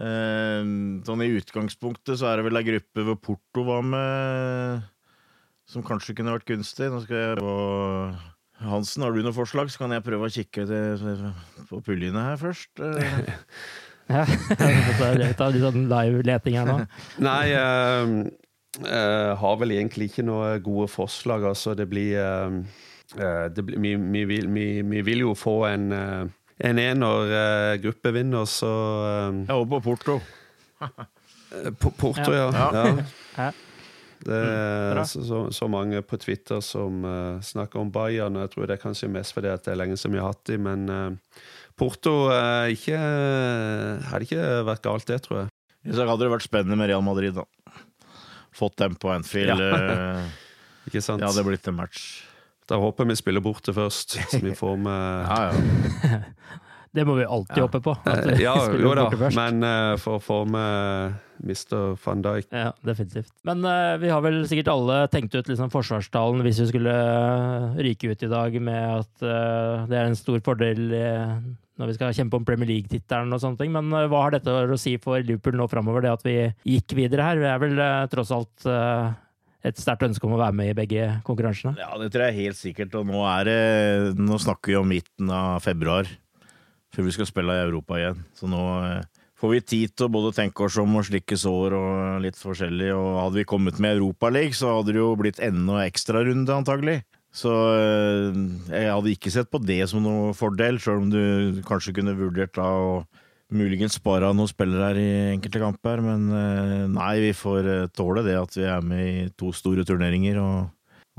eh, 0.00 0.72
sånn 1.06 1.24
I 1.24 1.32
utgangspunktet 1.38 2.18
så 2.18 2.32
er 2.32 2.40
det 2.40 2.48
vel 2.48 2.58
ei 2.58 2.66
gruppe 2.72 3.06
hvor 3.06 3.20
Porto 3.28 3.66
var 3.68 3.84
med, 3.86 4.88
som 5.70 5.84
kanskje 5.86 6.16
kunne 6.18 6.34
vært 6.34 6.48
gunstig. 6.48 6.90
Nå 6.90 7.04
skal 7.04 7.20
jeg 7.20 7.42
på 7.44 7.54
Hansen, 8.68 9.04
har 9.04 9.14
du 9.14 9.24
noe 9.24 9.34
forslag, 9.36 9.70
så 9.72 9.84
kan 9.84 9.94
jeg 9.94 10.04
prøve 10.06 10.28
å 10.28 10.32
kikke 10.32 10.64
på 11.68 11.80
puljene 11.84 12.22
her 12.30 12.38
først. 12.40 12.80
ja, 14.14 14.24
ta 15.38 15.48
litt 15.50 15.64
sånn 15.64 15.86
live-leting 15.90 16.58
her 16.60 16.70
nå. 16.70 16.78
Nei, 17.26 17.42
jeg 17.50 18.30
uh, 18.84 19.32
har 19.40 19.58
vel 19.60 19.76
egentlig 19.76 20.10
ikke 20.10 20.26
noe 20.26 20.54
gode 20.64 20.88
forslag. 20.92 21.46
Altså, 21.50 21.76
det 21.78 21.88
blir, 21.90 22.16
uh, 22.20 23.48
det 23.50 23.66
blir 23.66 23.80
vi, 23.80 23.94
vi, 23.96 24.24
vil, 24.30 24.48
vi, 24.52 24.68
vi, 24.94 25.04
vil, 25.10 25.26
jo 25.28 25.34
få 25.38 25.58
en, 25.70 25.90
uh, 25.92 26.24
en 26.64 26.82
ener 26.82 27.34
uh, 27.34 27.74
gruppevinner, 27.82 28.48
så 28.48 28.72
Jeg 29.44 29.52
håper 29.52 29.76
på 29.76 29.84
Porto. 29.90 30.18
Porto, 31.78 32.32
ja. 32.34 32.48
ja. 32.52 32.88
ja. 33.38 33.52
Det 34.24 34.36
er 34.38 34.98
mm, 34.98 35.06
så, 35.10 35.40
så, 35.52 35.68
mange 35.68 36.00
på 36.06 36.18
Twitter 36.20 36.62
som 36.64 37.04
uh, 37.04 37.42
snakker 37.44 37.82
om 37.82 37.90
Bayern. 37.92 38.38
Jeg 38.40 38.52
tror 38.54 38.68
det 38.68 38.78
er 38.78 38.82
kanskje 38.82 39.10
mest 39.12 39.36
fordi 39.36 39.52
det 39.52 39.72
er 39.72 39.80
lenge 39.80 39.98
siden 40.00 40.16
vi 40.16 40.22
har 40.22 40.32
hatt 40.32 40.44
dem. 40.48 40.64
Men 40.68 40.86
uh, 40.88 41.40
Porto 41.78 42.14
uh, 42.30 42.66
ikke, 42.72 42.98
hadde 44.10 44.28
ikke 44.28 44.46
vært 44.70 44.84
galt, 44.86 45.08
det, 45.10 45.20
tror 45.26 45.42
jeg. 45.42 45.52
Så 45.92 46.06
hadde 46.08 46.22
det 46.24 46.32
vært 46.32 46.46
spennende 46.46 46.80
med 46.80 46.88
Real 46.88 47.04
Madrid, 47.04 47.36
da. 47.36 47.44
Fått 48.54 48.78
dem 48.80 48.96
på 48.96 49.12
Anfield. 49.12 49.60
Ja. 49.60 50.22
ikke 50.88 51.02
sant? 51.04 51.20
Ja, 51.20 51.28
det 51.28 51.34
hadde 51.34 51.48
blitt 51.50 51.68
en 51.68 51.76
match. 51.82 52.06
Da 52.70 52.78
håper 52.80 53.04
vi 53.04 53.16
spiller 53.18 53.44
borte 53.44 53.74
først, 53.76 54.16
så 54.30 54.40
vi 54.40 54.54
får 54.56 54.78
med 54.80 55.28
ja, 55.28 55.50
ja. 55.52 56.20
Det 56.94 57.02
må 57.06 57.16
vi 57.18 57.24
alltid 57.26 57.58
ja. 57.58 57.66
håpe 57.66 57.80
på. 57.82 57.94
ja, 58.38 58.54
jo 58.78 58.92
da, 58.94 59.08
men 59.34 59.66
uh, 59.66 59.94
for 59.98 60.20
å 60.20 60.22
få 60.22 60.36
med 60.46 61.16
Mr. 61.42 61.96
van 62.04 62.22
Dijk. 62.22 62.46
Ja, 62.54 62.70
definitivt. 62.86 63.32
Men 63.46 63.66
uh, 63.66 63.96
vi 63.98 64.12
har 64.12 64.22
vel 64.22 64.44
sikkert 64.46 64.70
alle 64.70 65.00
tenkt 65.10 65.34
ut 65.34 65.50
liksom, 65.50 65.72
forsvarstalen 65.74 66.44
hvis 66.46 66.62
vi 66.62 66.68
skulle 66.70 66.94
uh, 66.94 67.74
ryke 67.82 68.12
ut 68.14 68.22
i 68.22 68.30
dag 68.30 68.58
med 68.62 69.02
at 69.02 69.26
det 69.90 69.98
er 69.98 70.06
en 70.06 70.18
stor 70.18 70.38
fordel 70.46 70.86
når 71.74 71.90
vi 71.90 71.96
skal 71.96 72.14
kjempe 72.14 72.38
om 72.38 72.46
Premier 72.46 72.70
League-tittelen 72.70 73.34
og 73.34 73.42
sånne 73.42 73.58
ting. 73.58 73.74
Men 73.74 73.90
hva 73.90 74.22
har 74.22 74.36
dette 74.36 74.54
å 74.54 74.78
si 74.78 74.94
for 75.02 75.18
Liverpool 75.18 75.58
nå 75.58 75.66
framover, 75.72 76.04
det 76.04 76.14
at 76.14 76.26
vi 76.26 76.36
gikk 76.76 76.94
videre 76.94 77.26
her? 77.26 77.42
Vi 77.42 77.50
er 77.50 77.62
vel 77.64 77.84
tross 78.12 78.30
alt 78.34 78.68
et 79.64 79.80
sterkt 79.80 80.04
ønske 80.06 80.28
om 80.28 80.36
å 80.36 80.40
være 80.40 80.56
med 80.56 80.70
i 80.70 80.76
begge 80.76 81.08
konkurransene? 81.26 81.74
Ja, 81.80 81.90
det 81.98 82.10
tror 82.14 82.28
jeg 82.28 82.38
helt 82.42 82.60
sikkert. 82.60 82.94
Og 83.00 83.08
nå 83.08 83.24
er 83.26 83.48
det 83.48 83.60
Nå 84.20 84.38
snakker 84.38 84.74
vi 84.74 84.78
om 84.78 84.90
midten 84.90 85.32
av 85.32 85.64
februar, 85.64 86.08
før 86.94 87.08
vi 87.08 87.14
skal 87.16 87.28
spille 87.28 87.56
i 87.56 87.64
Europa 87.64 87.98
igjen. 87.98 88.20
Så 88.38 88.48
nå 88.50 88.62
eh, 88.86 89.24
får 89.40 89.52
vi 89.52 89.64
tid 89.72 89.94
til 89.94 90.06
å 90.08 90.14
både 90.14 90.34
tenke 90.36 90.66
oss 90.66 90.78
om 90.80 91.00
og 91.00 91.06
slikke 91.08 91.38
sår 91.40 91.76
og 91.78 92.22
litt 92.24 92.38
forskjellig. 92.40 92.92
Og 92.94 93.18
hadde 93.22 93.40
vi 93.40 93.48
kommet 93.50 93.80
med 93.82 93.98
Europaligaen, 93.98 94.56
så 94.56 94.78
hadde 94.78 94.94
det 94.94 95.02
jo 95.02 95.10
blitt 95.18 95.42
enda 95.42 95.82
ekstrarunde, 95.84 96.54
antagelig. 96.54 97.00
Så 97.34 97.50
eh, 97.50 98.38
jeg 98.70 98.92
hadde 98.92 99.12
ikke 99.16 99.34
sett 99.34 99.50
på 99.50 99.62
det 99.62 99.82
som 99.90 100.04
noe 100.04 100.32
fordel, 100.38 100.78
sjøl 100.82 101.02
om 101.02 101.10
du 101.10 101.60
kanskje 101.66 101.96
kunne 101.98 102.14
vurdert 102.18 102.54
da 102.54 102.68
å 102.70 103.02
muligens 103.54 103.98
spare 103.98 104.30
noen 104.34 104.50
spillere 104.50 104.86
her 104.88 104.98
i 104.98 105.10
enkelte 105.34 105.62
kamper. 105.62 106.04
Men 106.04 106.30
eh, 106.30 106.78
nei, 106.94 107.12
vi 107.26 107.34
får 107.36 107.90
tåle 107.98 108.22
det 108.26 108.38
at 108.38 108.56
vi 108.58 108.70
er 108.70 108.86
med 108.86 109.04
i 109.04 109.28
to 109.38 109.50
store 109.54 109.86
turneringer. 109.86 110.40
og 110.42 110.72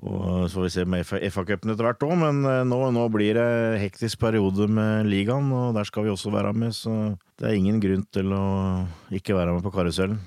og 0.06 0.46
så 0.46 0.60
får 0.60 0.66
vi 0.66 0.74
se 0.74 0.86
med 0.90 1.08
FA-cupen 1.08 1.74
etter 1.74 1.88
hvert 1.88 2.06
òg, 2.06 2.14
men 2.22 2.44
nå, 2.70 2.80
nå, 2.94 3.06
blir 3.14 3.38
det 3.40 3.82
hektisk 3.82 4.22
periode 4.22 4.68
med 4.72 5.10
ligaen, 5.10 5.50
og 5.56 5.74
der 5.78 5.88
skal 5.90 6.06
vi 6.06 6.14
også 6.14 6.34
være 6.34 6.54
med, 6.54 6.76
så 6.78 7.16
det 7.42 7.50
er 7.50 7.58
ingen 7.58 7.82
grunn 7.84 8.06
til 8.14 8.34
å 8.38 8.46
ikke 9.18 9.38
være 9.38 9.56
med 9.58 9.66
på 9.66 9.74
karusellen. 9.74 10.22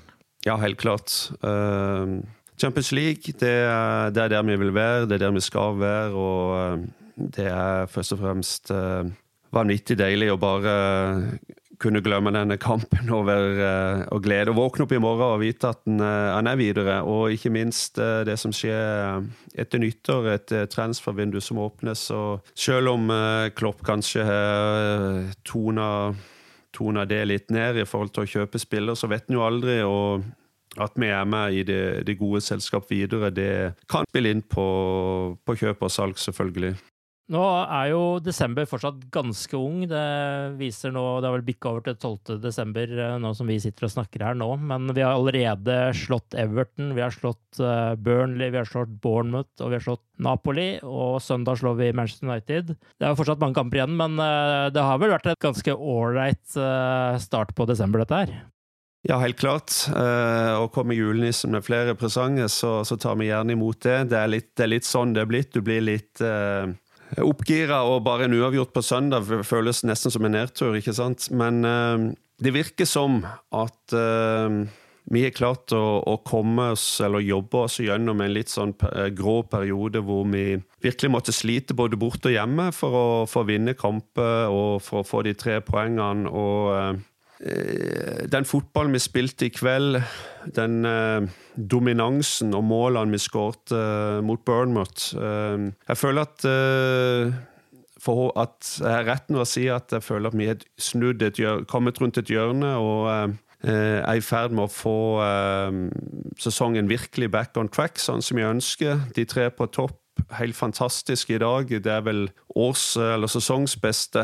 Ja, 0.45 0.55
helt 0.59 0.79
klart. 0.79 1.11
Uh, 1.43 2.19
Champions 2.59 2.91
League, 2.91 3.33
det 3.39 3.55
er, 3.63 4.11
det 4.11 4.23
er, 4.23 4.35
der 4.35 4.43
vi 4.47 4.59
vil 4.59 4.73
være, 4.75 5.07
det 5.07 5.17
er 5.17 5.25
der 5.25 5.35
vi 5.35 5.43
skal 5.43 5.79
være. 5.79 6.11
Og 6.11 6.55
eh, 6.59 7.27
det 7.35 7.47
er 7.47 7.87
først 7.91 8.15
og 8.15 8.19
fremst 8.19 8.71
vanvittig 9.55 9.95
deilig 9.99 10.29
å 10.33 10.39
bare 10.39 10.73
kunne 11.79 12.01
glemme 12.03 12.33
denne 12.35 12.57
kampen 12.59 13.09
over 13.15 13.59
uh, 13.59 14.01
og 14.13 14.23
glede 14.25 14.51
å 14.51 14.57
våkne 14.57 14.85
opp 14.85 14.95
i 14.95 15.01
morgen 15.01 15.35
og 15.37 15.43
vite 15.43 15.71
at 15.71 15.81
han, 15.87 16.01
han 16.03 16.49
er 16.51 16.59
videre. 16.59 16.97
Og 17.07 17.35
ikke 17.35 17.53
minst 17.55 17.99
uh, 18.01 18.21
det 18.27 18.35
som 18.41 18.53
skjer 18.55 19.23
etter 19.59 19.81
nyttår, 19.81 20.27
et 20.33 20.55
transfervindu 20.73 21.39
som 21.43 21.61
åpnes. 21.63 22.03
Og 22.15 22.51
selv 22.57 22.93
om 22.95 23.07
Klopp 23.55 23.81
kanskje 23.87 24.25
toner, 25.47 26.19
toner 26.75 27.07
det 27.09 27.23
litt 27.27 27.53
ned 27.53 27.79
i 27.81 27.87
forhold 27.87 28.13
til 28.15 28.25
å 28.27 28.31
kjøpe 28.37 28.61
spiller, 28.61 28.99
så 28.99 29.09
vet 29.11 29.27
han 29.27 29.39
jo 29.39 29.47
aldri. 29.47 29.79
og 29.87 30.27
at 30.77 30.93
vi 30.95 31.09
er 31.09 31.25
med 31.25 31.55
i 31.57 31.63
det, 31.65 32.05
det 32.07 32.17
gode 32.19 32.41
selskap 32.45 32.85
videre, 32.91 33.31
det 33.33 33.73
kan 33.89 34.05
spille 34.09 34.31
inn 34.35 34.43
på, 34.45 34.67
på 35.45 35.55
kjøp 35.63 35.81
og 35.87 35.91
salg, 35.91 36.19
selvfølgelig. 36.21 36.75
Nå 37.29 37.41
er 37.45 37.91
jo 37.91 38.01
desember 38.25 38.65
fortsatt 38.65 39.03
ganske 39.13 39.53
ung. 39.53 39.83
Det 39.89 40.05
viser 40.57 40.89
nå, 40.95 41.03
det 41.21 41.29
har 41.29 41.35
vel 41.35 41.45
bikka 41.45 41.69
over 41.69 41.83
til 41.85 41.97
12. 41.99 42.39
desember 42.41 42.89
eh, 42.89 43.17
nå 43.21 43.35
som 43.37 43.49
vi 43.49 43.59
sitter 43.61 43.85
og 43.85 43.93
snakker 43.93 44.25
her 44.25 44.39
nå. 44.39 44.47
Men 44.57 44.89
vi 44.97 45.03
har 45.05 45.13
allerede 45.13 45.75
slått 45.97 46.33
Everton, 46.33 46.95
vi 46.97 47.05
har 47.05 47.13
slått 47.13 47.61
eh, 47.61 47.93
Burnley, 48.01 48.49
vi 48.49 48.57
har 48.57 48.65
slått 48.65 48.97
Bournemouth 49.03 49.61
og 49.61 49.69
vi 49.69 49.77
har 49.77 49.85
slått 49.85 50.05
Napoli. 50.17 50.71
Og 50.81 51.21
søndag 51.21 51.61
slår 51.61 51.77
vi 51.83 51.93
Manchester 51.93 52.31
United. 52.31 52.73
Det 52.73 53.05
er 53.05 53.13
jo 53.13 53.21
fortsatt 53.21 53.45
mange 53.45 53.59
kamper 53.61 53.83
igjen, 53.83 53.93
men 54.01 54.17
eh, 54.25 54.73
det 54.73 54.89
har 54.89 54.97
vel 54.97 55.13
vært 55.13 55.29
et 55.29 55.45
ganske 55.45 55.77
ålreit 55.77 56.41
start 56.49 57.53
på 57.53 57.69
desember, 57.69 58.01
dette 58.01 58.23
her? 58.23 58.37
Ja, 59.05 59.19
helt 59.21 59.37
klart. 59.39 59.71
Og 60.59 60.73
kommer 60.75 60.97
julenissen 60.97 61.53
med 61.53 61.63
flere 61.63 61.93
presanger, 61.95 62.49
så, 62.51 62.81
så, 62.83 62.97
tar 62.99 63.15
vi 63.21 63.29
gjerne 63.29 63.53
imot 63.55 63.79
det. 63.85 63.99
Det 64.11 64.17
er, 64.17 64.31
litt, 64.33 64.49
det 64.57 64.65
er 64.65 64.71
litt 64.73 64.87
sånn 64.87 65.13
det 65.15 65.23
er 65.23 65.29
blitt. 65.29 65.53
Du 65.55 65.61
blir 65.63 65.85
litt 65.85 66.19
oppgira, 67.17 67.81
og 67.89 68.03
bare 68.05 68.27
en 68.27 68.35
uavgjort 68.37 68.73
på 68.75 68.83
søndag 68.85 69.29
føles 69.47 69.83
nesten 69.87 70.13
som 70.13 70.27
en 70.27 70.37
nedtur, 70.37 70.77
ikke 70.77 70.95
sant. 70.95 71.29
Men 71.33 71.63
eh, 71.65 72.09
det 72.43 72.53
virker 72.55 72.87
som 72.89 73.23
at 73.55 73.95
eh, 73.95 74.59
vi 75.09 75.23
har 75.25 75.33
klart 75.33 75.73
å, 75.73 75.83
å, 76.05 76.19
komme 76.21 76.69
oss, 76.75 76.85
eller 77.01 77.25
jobbe 77.25 77.63
oss 77.65 77.79
gjennom 77.81 78.21
en 78.21 78.33
litt 78.35 78.51
sånn 78.53 78.75
eh, 78.91 79.09
grå 79.15 79.41
periode 79.49 80.03
hvor 80.05 80.27
vi 80.29 80.59
virkelig 80.85 81.09
måtte 81.11 81.33
slite 81.33 81.77
både 81.77 81.97
borte 81.99 82.29
og 82.29 82.35
hjemme 82.35 82.69
for 82.75 82.97
å, 82.97 83.07
for 83.29 83.49
vinne 83.49 83.73
kamper 83.77 84.53
og 84.53 84.83
for 84.85 85.01
å 85.01 85.07
få 85.07 85.23
de 85.25 85.33
tre 85.37 85.59
poengene. 85.65 86.29
og 86.29 86.75
Eh, 86.77 87.05
den 87.39 88.45
fotballen 88.45 88.91
vi 88.91 88.99
spilte 88.99 89.47
i 89.47 89.51
kveld, 89.53 90.01
den 90.55 90.85
eh, 90.85 91.27
dominansen 91.55 92.53
og 92.55 92.65
målene 92.67 93.15
vi 93.15 93.21
skåret 93.21 93.71
eh, 93.75 94.19
mot 94.25 94.41
Burnmouth 94.45 95.15
eh, 95.15 95.69
Jeg 95.87 95.99
føler 95.99 96.27
at 96.27 96.47
eh, 96.49 97.37
for 97.99 98.31
at 98.39 98.73
jeg 98.79 98.91
har 98.91 99.07
rett 99.07 99.31
når 99.31 99.43
å 99.43 99.49
si 99.49 99.65
at 99.71 99.91
jeg 99.91 100.03
føler 100.03 100.31
at 100.31 100.39
vi 100.39 100.47
har 100.47 100.65
snudd 100.79 101.23
et 101.23 101.39
hjørne, 101.39 101.67
kommet 101.67 101.99
rundt 101.99 102.19
et 102.21 102.31
hjørne 102.31 102.73
og 102.79 103.07
eh, 103.11 103.31
er 103.99 104.19
i 104.19 104.23
ferd 104.23 104.55
med 104.55 104.69
å 104.69 104.71
få 104.71 104.99
sesongen 106.39 106.87
virkelig 106.87 107.27
back 107.33 107.57
on 107.59 107.67
track, 107.67 107.99
sånn 107.99 108.23
som 108.23 108.39
jeg 108.39 108.47
ønsker. 108.47 109.01
De 109.17 109.25
tre 109.27 109.49
på 109.51 109.67
topp 109.75 109.97
helt 110.37 110.55
fantastisk 110.55 111.33
i 111.35 111.41
dag. 111.43 111.67
Det 111.67 111.91
er 111.91 112.05
vel 112.07 112.29
års- 112.55 112.95
eller 112.95 113.27
sesongsbeste. 113.27 114.23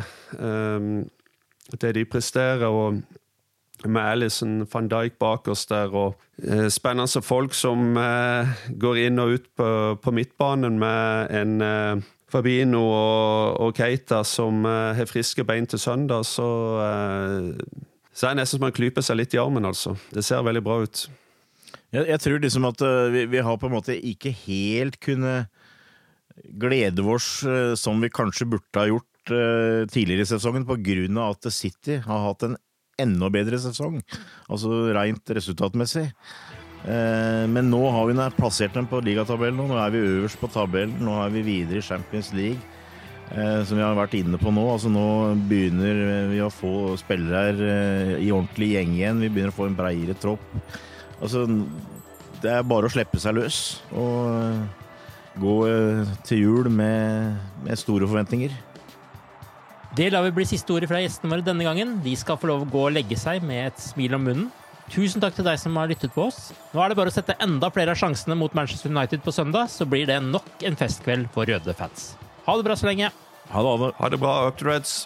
Det 1.81 1.95
de 1.97 2.05
presterer. 2.05 2.67
og 2.67 3.01
med 3.83 4.01
Alison 4.01 4.67
van 4.73 4.87
Dijk 4.87 5.19
bak 5.19 5.47
oss 5.47 5.65
der, 5.65 5.91
og 5.93 6.15
eh, 6.43 6.67
spennende 6.73 7.21
folk 7.21 7.53
som 7.53 7.97
eh, 7.97 8.47
går 8.81 9.01
inn 9.07 9.19
og 9.19 9.35
ut 9.35 9.47
på, 9.57 9.69
på 10.01 10.13
midtbanen 10.15 10.79
med 10.79 11.33
en 11.35 11.61
eh, 11.61 12.05
Fabino 12.31 12.81
og, 12.81 13.59
og, 13.61 13.75
Keita 13.77 14.23
som 14.27 14.65
eh, 14.65 14.95
har 14.97 15.09
friske 15.09 15.43
bein 15.47 15.67
til 15.67 15.79
søndag, 15.79 16.25
så, 16.25 16.47
eh, 16.81 17.51
så 18.11 18.31
det 18.31 18.41
nesten 18.41 18.57
som 18.57 18.65
man 18.65 18.75
klyper 18.75 19.05
seg 19.05 19.19
litt 19.19 19.35
i 19.35 19.41
armen, 19.41 19.67
altså. 19.67 19.95
Det 20.11 20.23
ser 20.25 20.45
veldig 20.45 20.63
bra 20.65 20.81
ut. 20.83 21.05
Jeg, 21.93 22.07
jeg 22.09 22.21
tror 22.23 22.41
liksom 22.41 22.65
at 22.67 22.81
uh, 22.83 23.11
vi, 23.13 23.25
vi, 23.31 23.43
har 23.43 23.59
på 23.59 23.69
en 23.69 23.75
måte 23.75 23.95
ikke 23.95 24.33
helt 24.45 24.97
kunne 25.03 25.45
glede 26.59 27.03
oss 27.07 27.29
uh, 27.47 27.75
som 27.79 28.01
vi 28.03 28.11
kanskje 28.11 28.47
burde 28.51 28.81
ha 28.81 28.87
gjort 28.89 29.07
uh, 29.33 29.85
tidligere 29.91 30.25
i 30.25 30.29
sesongen, 30.29 30.65
pga. 30.67 31.29
at 31.29 31.51
City 31.53 31.99
har 32.03 32.27
hatt 32.27 32.43
en 32.47 32.57
enda 33.01 33.29
bedre 33.29 33.59
sesong, 33.59 33.99
altså 34.47 34.85
rent 34.95 35.33
resultatmessig. 35.37 36.05
Uh, 36.85 37.45
men 37.49 37.71
nå 37.71 37.81
har 37.89 38.07
vi 38.07 38.29
plassert 38.37 38.75
dem 38.77 38.87
på 38.87 39.01
ligatabellen, 39.03 39.59
og 39.59 39.73
nå 39.73 39.79
er 39.81 39.93
vi 39.93 40.03
øverst 40.05 40.39
på 40.39 40.51
tabellen. 40.53 41.01
Nå 41.03 41.17
er 41.23 41.33
vi 41.33 41.45
videre 41.45 41.81
i 41.81 41.85
Champions 41.85 42.31
League, 42.37 42.61
uh, 43.33 43.63
som 43.65 43.79
vi 43.79 43.83
har 43.83 43.97
vært 43.97 44.17
inne 44.19 44.39
på 44.41 44.53
nå. 44.53 44.65
Altså 44.71 44.91
Nå 44.93 45.07
begynner 45.49 46.29
vi 46.31 46.43
å 46.45 46.53
få 46.53 46.93
spillere 47.01 47.47
her 47.47 48.21
i 48.21 48.31
ordentlig 48.31 48.75
gjeng 48.75 48.95
igjen. 48.99 49.25
Vi 49.25 49.31
begynner 49.33 49.55
å 49.55 49.59
få 49.59 49.69
en 49.71 49.79
breiere 49.79 50.17
tropp. 50.21 50.45
Altså, 51.23 51.47
det 52.43 52.51
er 52.51 52.67
bare 52.67 52.87
å 52.87 52.93
slippe 52.93 53.19
seg 53.23 53.37
løs 53.37 53.59
og 53.95 55.39
gå 55.39 55.55
til 56.27 56.41
jul 56.43 56.69
med, 56.71 57.35
med 57.65 57.79
store 57.79 58.07
forventninger. 58.07 58.53
Det 59.95 60.09
lar 60.11 60.25
vi 60.25 60.31
bli 60.35 60.43
siste 60.43 60.73
ordet 60.75 60.89
fra 60.91 60.99
gjestene 60.99 61.31
våre 61.31 61.43
denne 61.45 61.63
gangen. 61.63 61.93
De 62.03 62.11
skal 62.19 62.35
få 62.39 62.49
lov 62.49 62.65
å 62.65 62.67
gå 62.67 62.81
og 62.89 62.95
legge 62.97 63.15
seg 63.15 63.43
med 63.47 63.69
et 63.69 63.79
smil 63.79 64.17
om 64.17 64.25
munnen. 64.27 64.49
Tusen 64.91 65.23
takk 65.23 65.37
til 65.37 65.45
deg 65.47 65.55
som 65.61 65.77
har 65.79 65.87
lyttet 65.87 66.11
på 66.11 66.25
oss. 66.27 66.49
Nå 66.73 66.81
er 66.83 66.91
det 66.91 66.97
bare 66.99 67.13
å 67.13 67.15
sette 67.15 67.37
enda 67.41 67.69
flere 67.73 67.93
av 67.95 68.01
sjansene 68.01 68.35
mot 68.37 68.53
Manchester 68.57 68.91
United 68.91 69.23
på 69.23 69.31
søndag, 69.33 69.71
så 69.71 69.87
blir 69.87 70.03
det 70.09 70.19
nok 70.25 70.65
en 70.67 70.75
festkveld 70.77 71.31
for 71.33 71.47
røde 71.47 71.73
fans. 71.79 72.11
Ha 72.45 72.57
det 72.59 72.67
bra 72.67 72.75
så 72.75 72.89
lenge. 72.89 73.09
Ha 73.53 73.63
det, 73.63 73.71
ha 73.71 73.77
det. 73.85 73.93
Ha 74.01 74.11
det 74.11 74.19
bra, 74.21 74.35
Up 74.49 74.59
to 74.59 74.67
Reds. 74.67 75.05